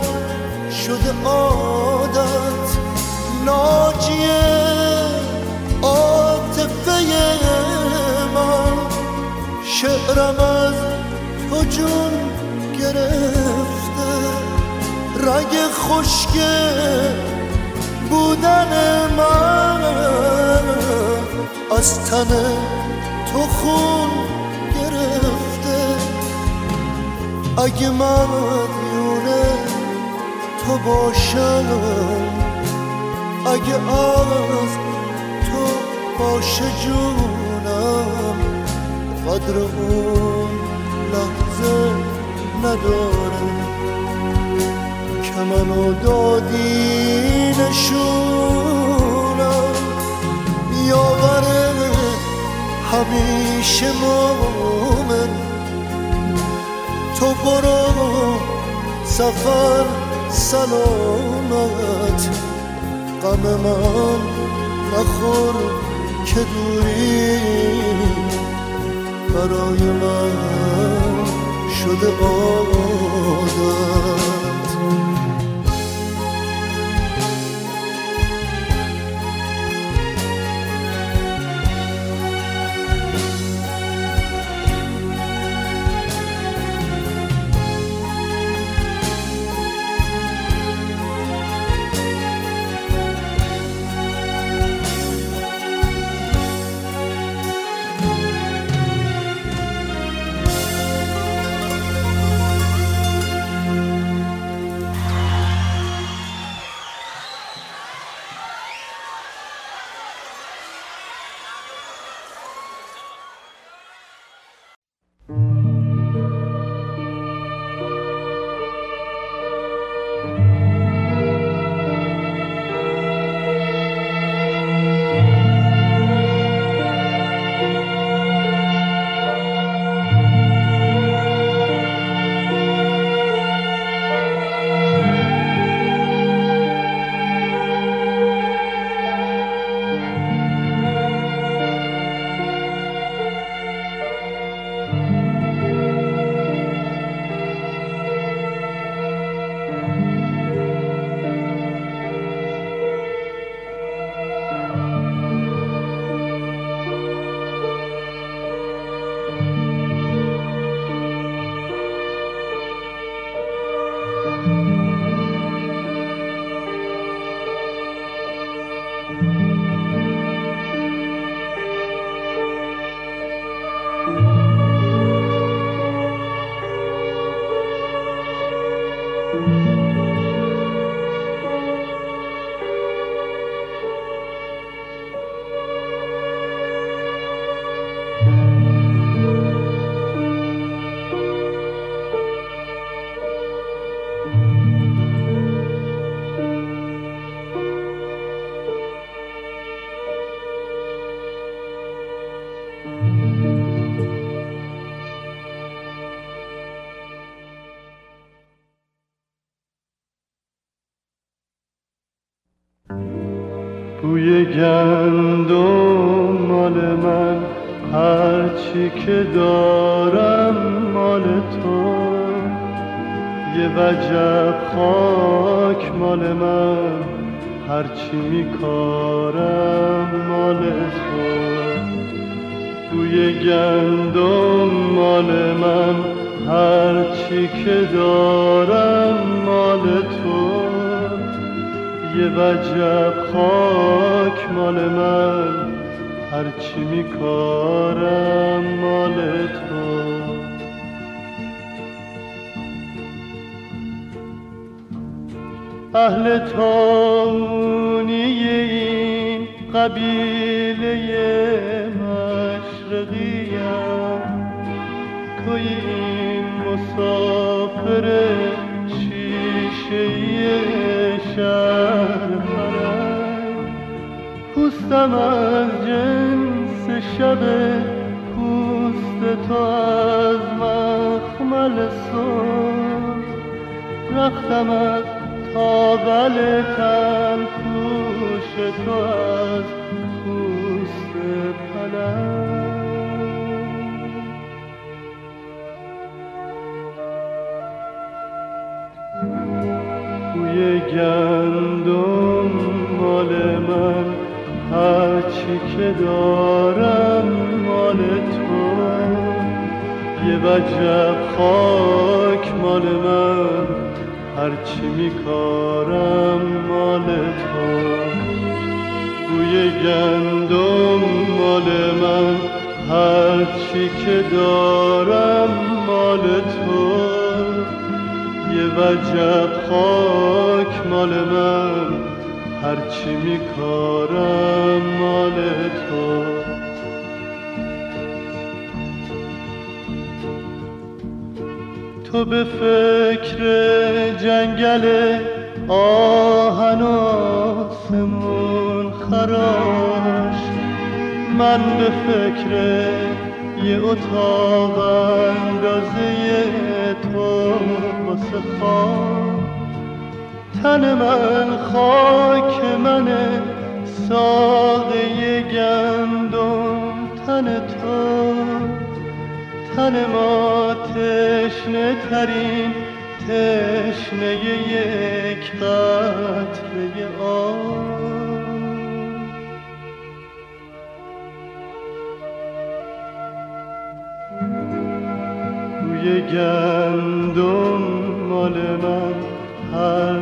[0.72, 2.70] شده عادت.
[3.46, 4.65] ناجیه
[10.16, 10.74] شعرم از
[11.50, 12.12] تو جون
[12.80, 14.12] گرفته.
[15.18, 16.34] رگ خشک
[18.10, 18.72] بودن
[19.18, 19.82] من.
[21.78, 22.28] از تن
[23.34, 24.10] تو خون
[24.76, 25.80] گرفته.
[27.58, 29.44] اگه من مدیونه
[30.66, 31.66] تو باشم.
[33.46, 34.74] اگه از
[35.46, 35.68] تو
[36.20, 37.45] باشه جونم
[39.28, 40.50] قدر اون
[41.12, 41.78] لحظه
[42.64, 43.52] نداره.
[45.24, 48.96] که منو دادی نشونم.
[50.88, 51.44] یاور
[52.92, 55.30] همیشه مومن
[57.20, 58.40] تو برو
[59.06, 59.86] سفر
[60.30, 62.30] سلامت.
[63.24, 64.22] غم من
[64.94, 65.56] نخور
[66.26, 67.40] که دوری.
[69.36, 70.32] برای من
[71.70, 73.56] شده عادت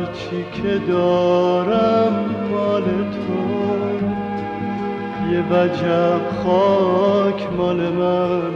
[0.04, 2.14] هرچی که دارم
[2.50, 3.44] مال تو.
[5.32, 8.52] یه وجب خاک مال من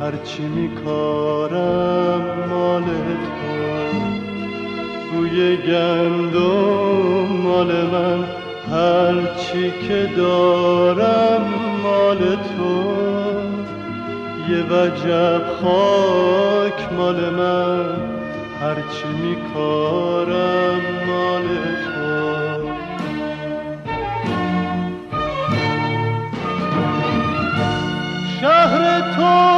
[0.00, 3.54] هرچی میکارم مال تو.
[5.12, 8.24] بوی گندم مال من
[8.70, 11.44] هرچی که دارم
[11.82, 12.74] مال تو.
[14.48, 18.13] یه وجب خاک مال من
[18.64, 21.48] هرچی میکارم مال
[21.84, 22.68] تو.
[28.40, 29.53] شهر تو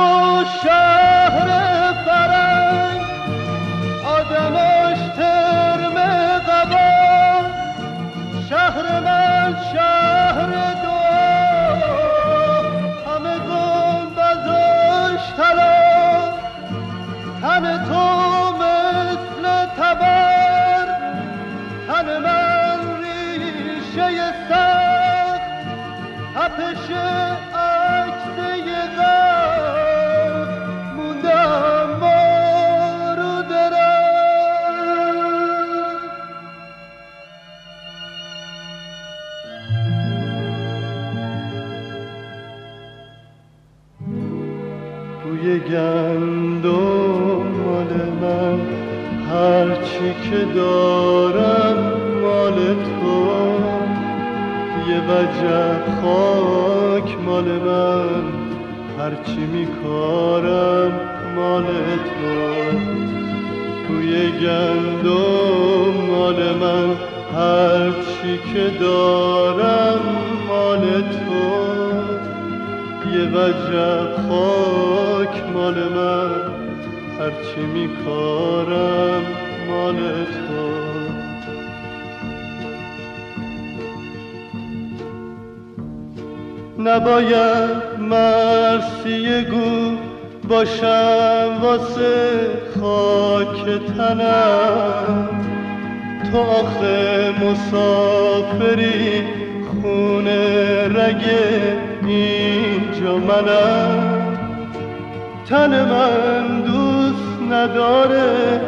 [57.37, 58.23] مال من
[58.99, 60.93] هر هرچی میکارم
[61.37, 61.65] مال
[61.97, 62.79] تو.
[63.89, 66.97] توی گندم مال من
[67.35, 70.01] هر چی که دارم
[70.49, 71.47] مال تو.
[73.13, 76.31] یه وجب خاک مال من
[77.19, 79.23] هر هرچی میکارم
[79.69, 80.46] مال تو.
[86.87, 89.97] نباید مرسی گو
[90.49, 92.51] باشم واسه
[92.81, 95.29] خاک تنم.
[96.33, 99.23] تو آخه مسافری
[99.83, 101.25] خونه رگ
[102.07, 104.39] اینجا منم.
[105.49, 108.61] تن من دوست نداره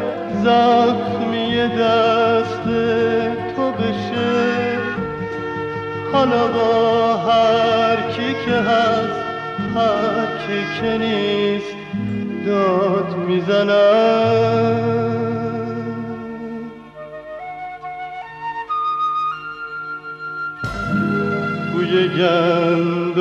[0.43, 2.63] زخمی دست
[3.55, 4.79] تو بشه.
[6.13, 7.88] حالا با هر
[8.49, 9.19] که هست
[9.75, 11.75] هر کی که نیست
[12.45, 14.75] داد می‌زنم.
[21.73, 23.19] بوی گندم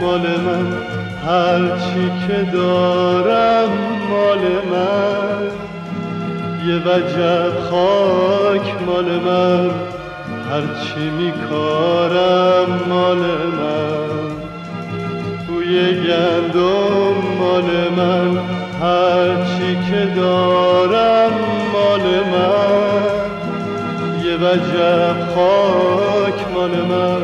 [0.00, 0.66] مال من
[1.26, 3.70] هرچی که دارم
[4.10, 5.50] مال من.
[6.68, 9.70] یه وجب خاک مال من.
[10.50, 13.18] هرچی میکارم مال
[13.58, 14.30] من.
[15.46, 18.38] بوی گندم مال من.
[18.82, 21.30] هرچی که دارم
[21.72, 22.86] مال من.
[24.24, 27.22] یه وجب خاک مال من.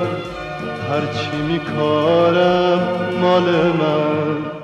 [0.90, 2.80] هرچی میکارم
[3.20, 4.61] مال من.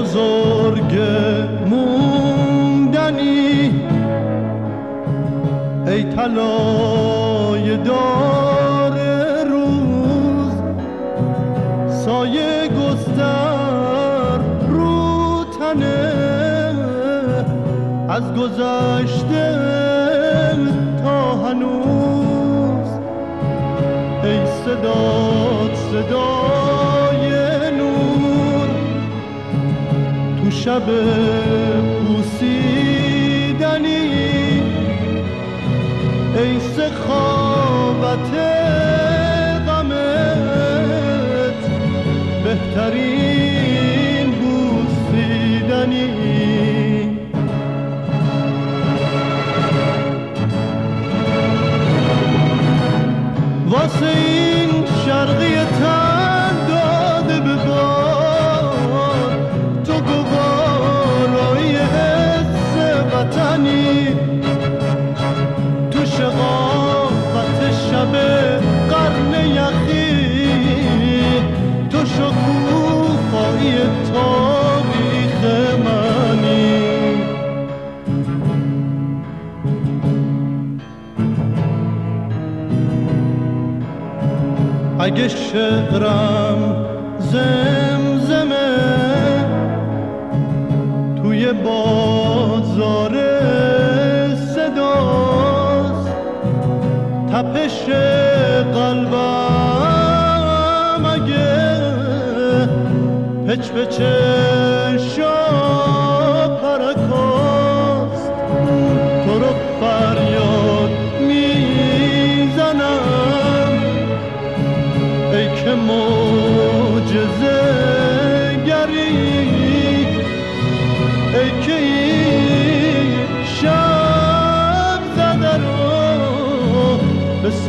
[0.00, 0.39] ای بزرگ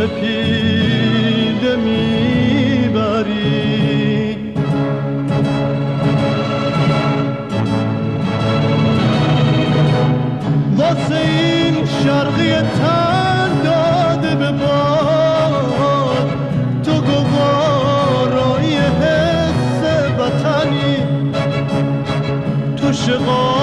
[0.01, 3.17] سپیده می‌بری.
[10.77, 14.97] واسه این شرقی تن داده به ما
[16.83, 19.83] تو گوارایی حس
[20.19, 20.95] وطنی.
[22.77, 23.60] تو شغال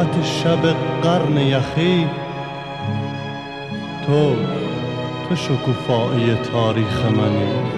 [0.00, 0.62] شقاوت شب
[1.02, 2.06] قرن یخی
[4.06, 4.36] تو
[5.28, 7.70] تو شکوفایی تاریخ منی.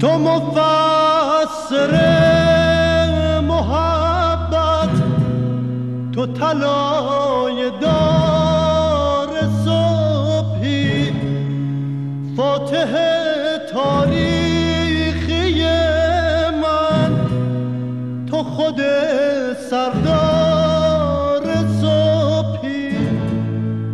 [0.00, 2.03] تو مفسر
[6.26, 9.28] تو طلای دار
[9.64, 11.12] صبحی
[12.36, 12.92] فاتح
[13.72, 15.64] تاریخی
[16.62, 17.12] من.
[18.26, 18.80] تو خود
[19.70, 21.42] سردار
[21.80, 22.96] صبحی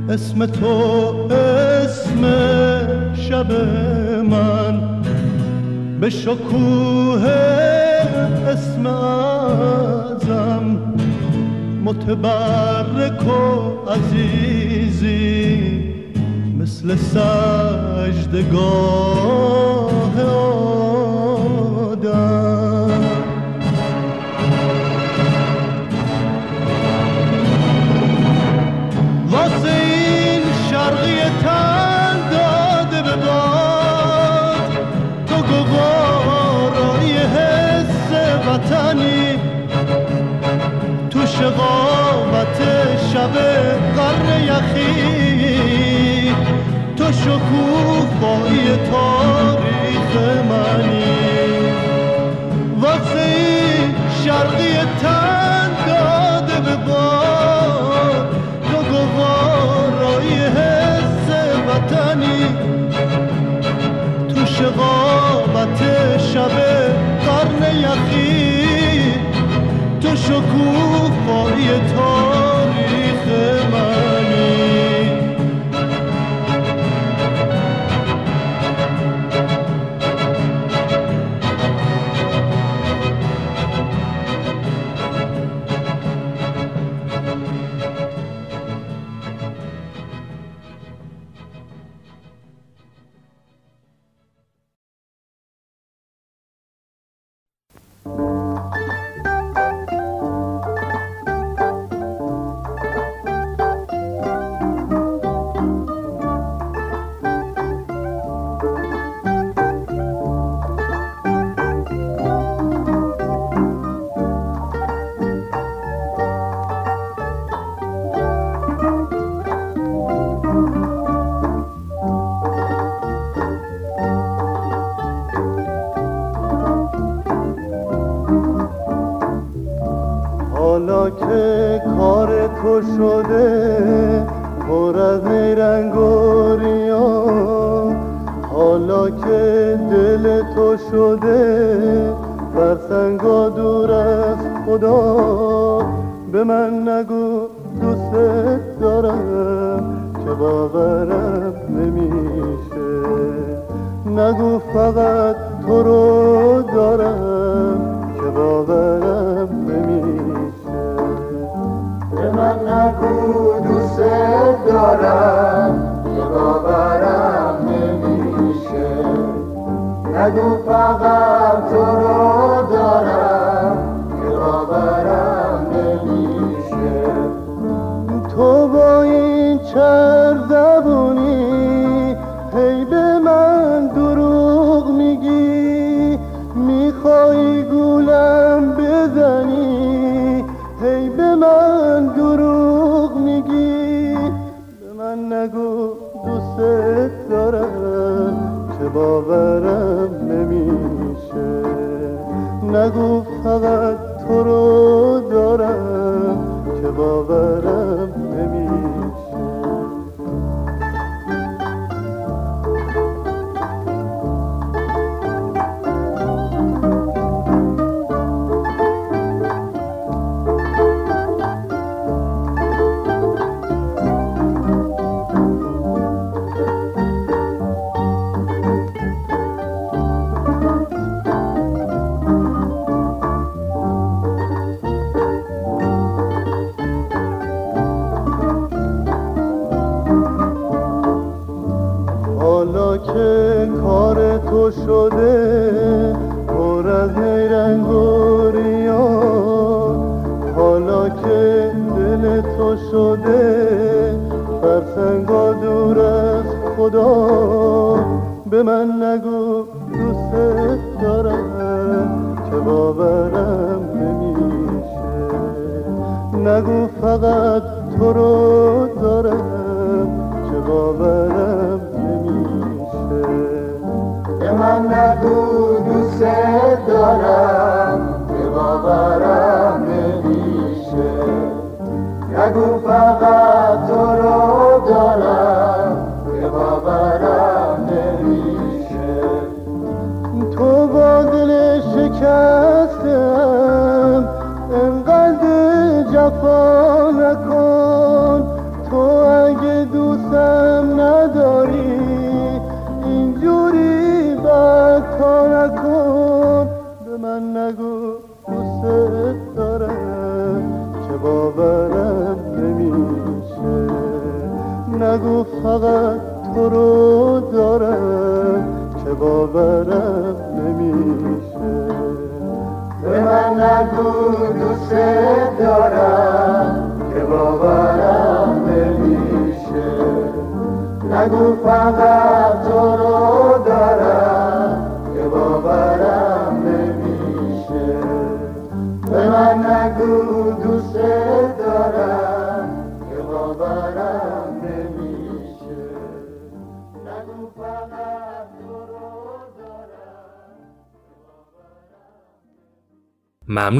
[0.09, 2.23] اسم تو اسم
[3.15, 3.52] شب
[4.31, 5.02] من.
[6.01, 7.27] به شکوه
[8.48, 8.86] اسم
[11.91, 13.31] متبرک و
[13.91, 15.61] عزیزی
[16.59, 18.31] مثل سجدگاه
[41.41, 42.59] تو شقاوت
[43.12, 43.35] شب
[43.97, 46.35] قرن یخی.
[46.97, 50.11] تو شکوفایی تاریخ
[50.51, 51.19] منی.
[52.81, 53.31] واسه
[54.25, 58.27] شرقی تن داده به باد
[58.62, 61.29] تو گوارای حس
[61.69, 62.43] وطنی.
[64.35, 65.81] تو شقاوت
[66.19, 66.57] شب
[67.27, 68.30] قرن یخی.
[71.31, 72.30] شکوفایی تاریخ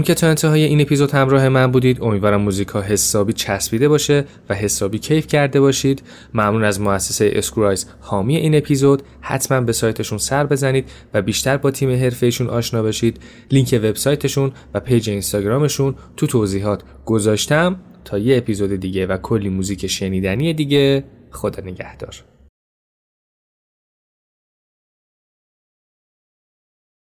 [0.01, 4.24] ممنون که تا انتهای این اپیزود همراه من بودید امیدوارم موزیک ها حسابی چسبیده باشه
[4.48, 6.02] و حسابی کیف کرده باشید.
[6.35, 9.02] ممنون از مؤسسه اسکرایز حامی این اپیزود.
[9.20, 13.20] حتما به سایتشون سر بزنید و بیشتر با تیم حرفه‌ایشون آشنا بشید.
[13.51, 19.86] لینک وبسایتشون و page اینستاگرامشون تو توضیحات گذاشتم تا یه اپیزود دیگه و کلی موزیک
[19.86, 21.05] شنیدنی دیگه.
[21.31, 22.40] خدا نگهدار.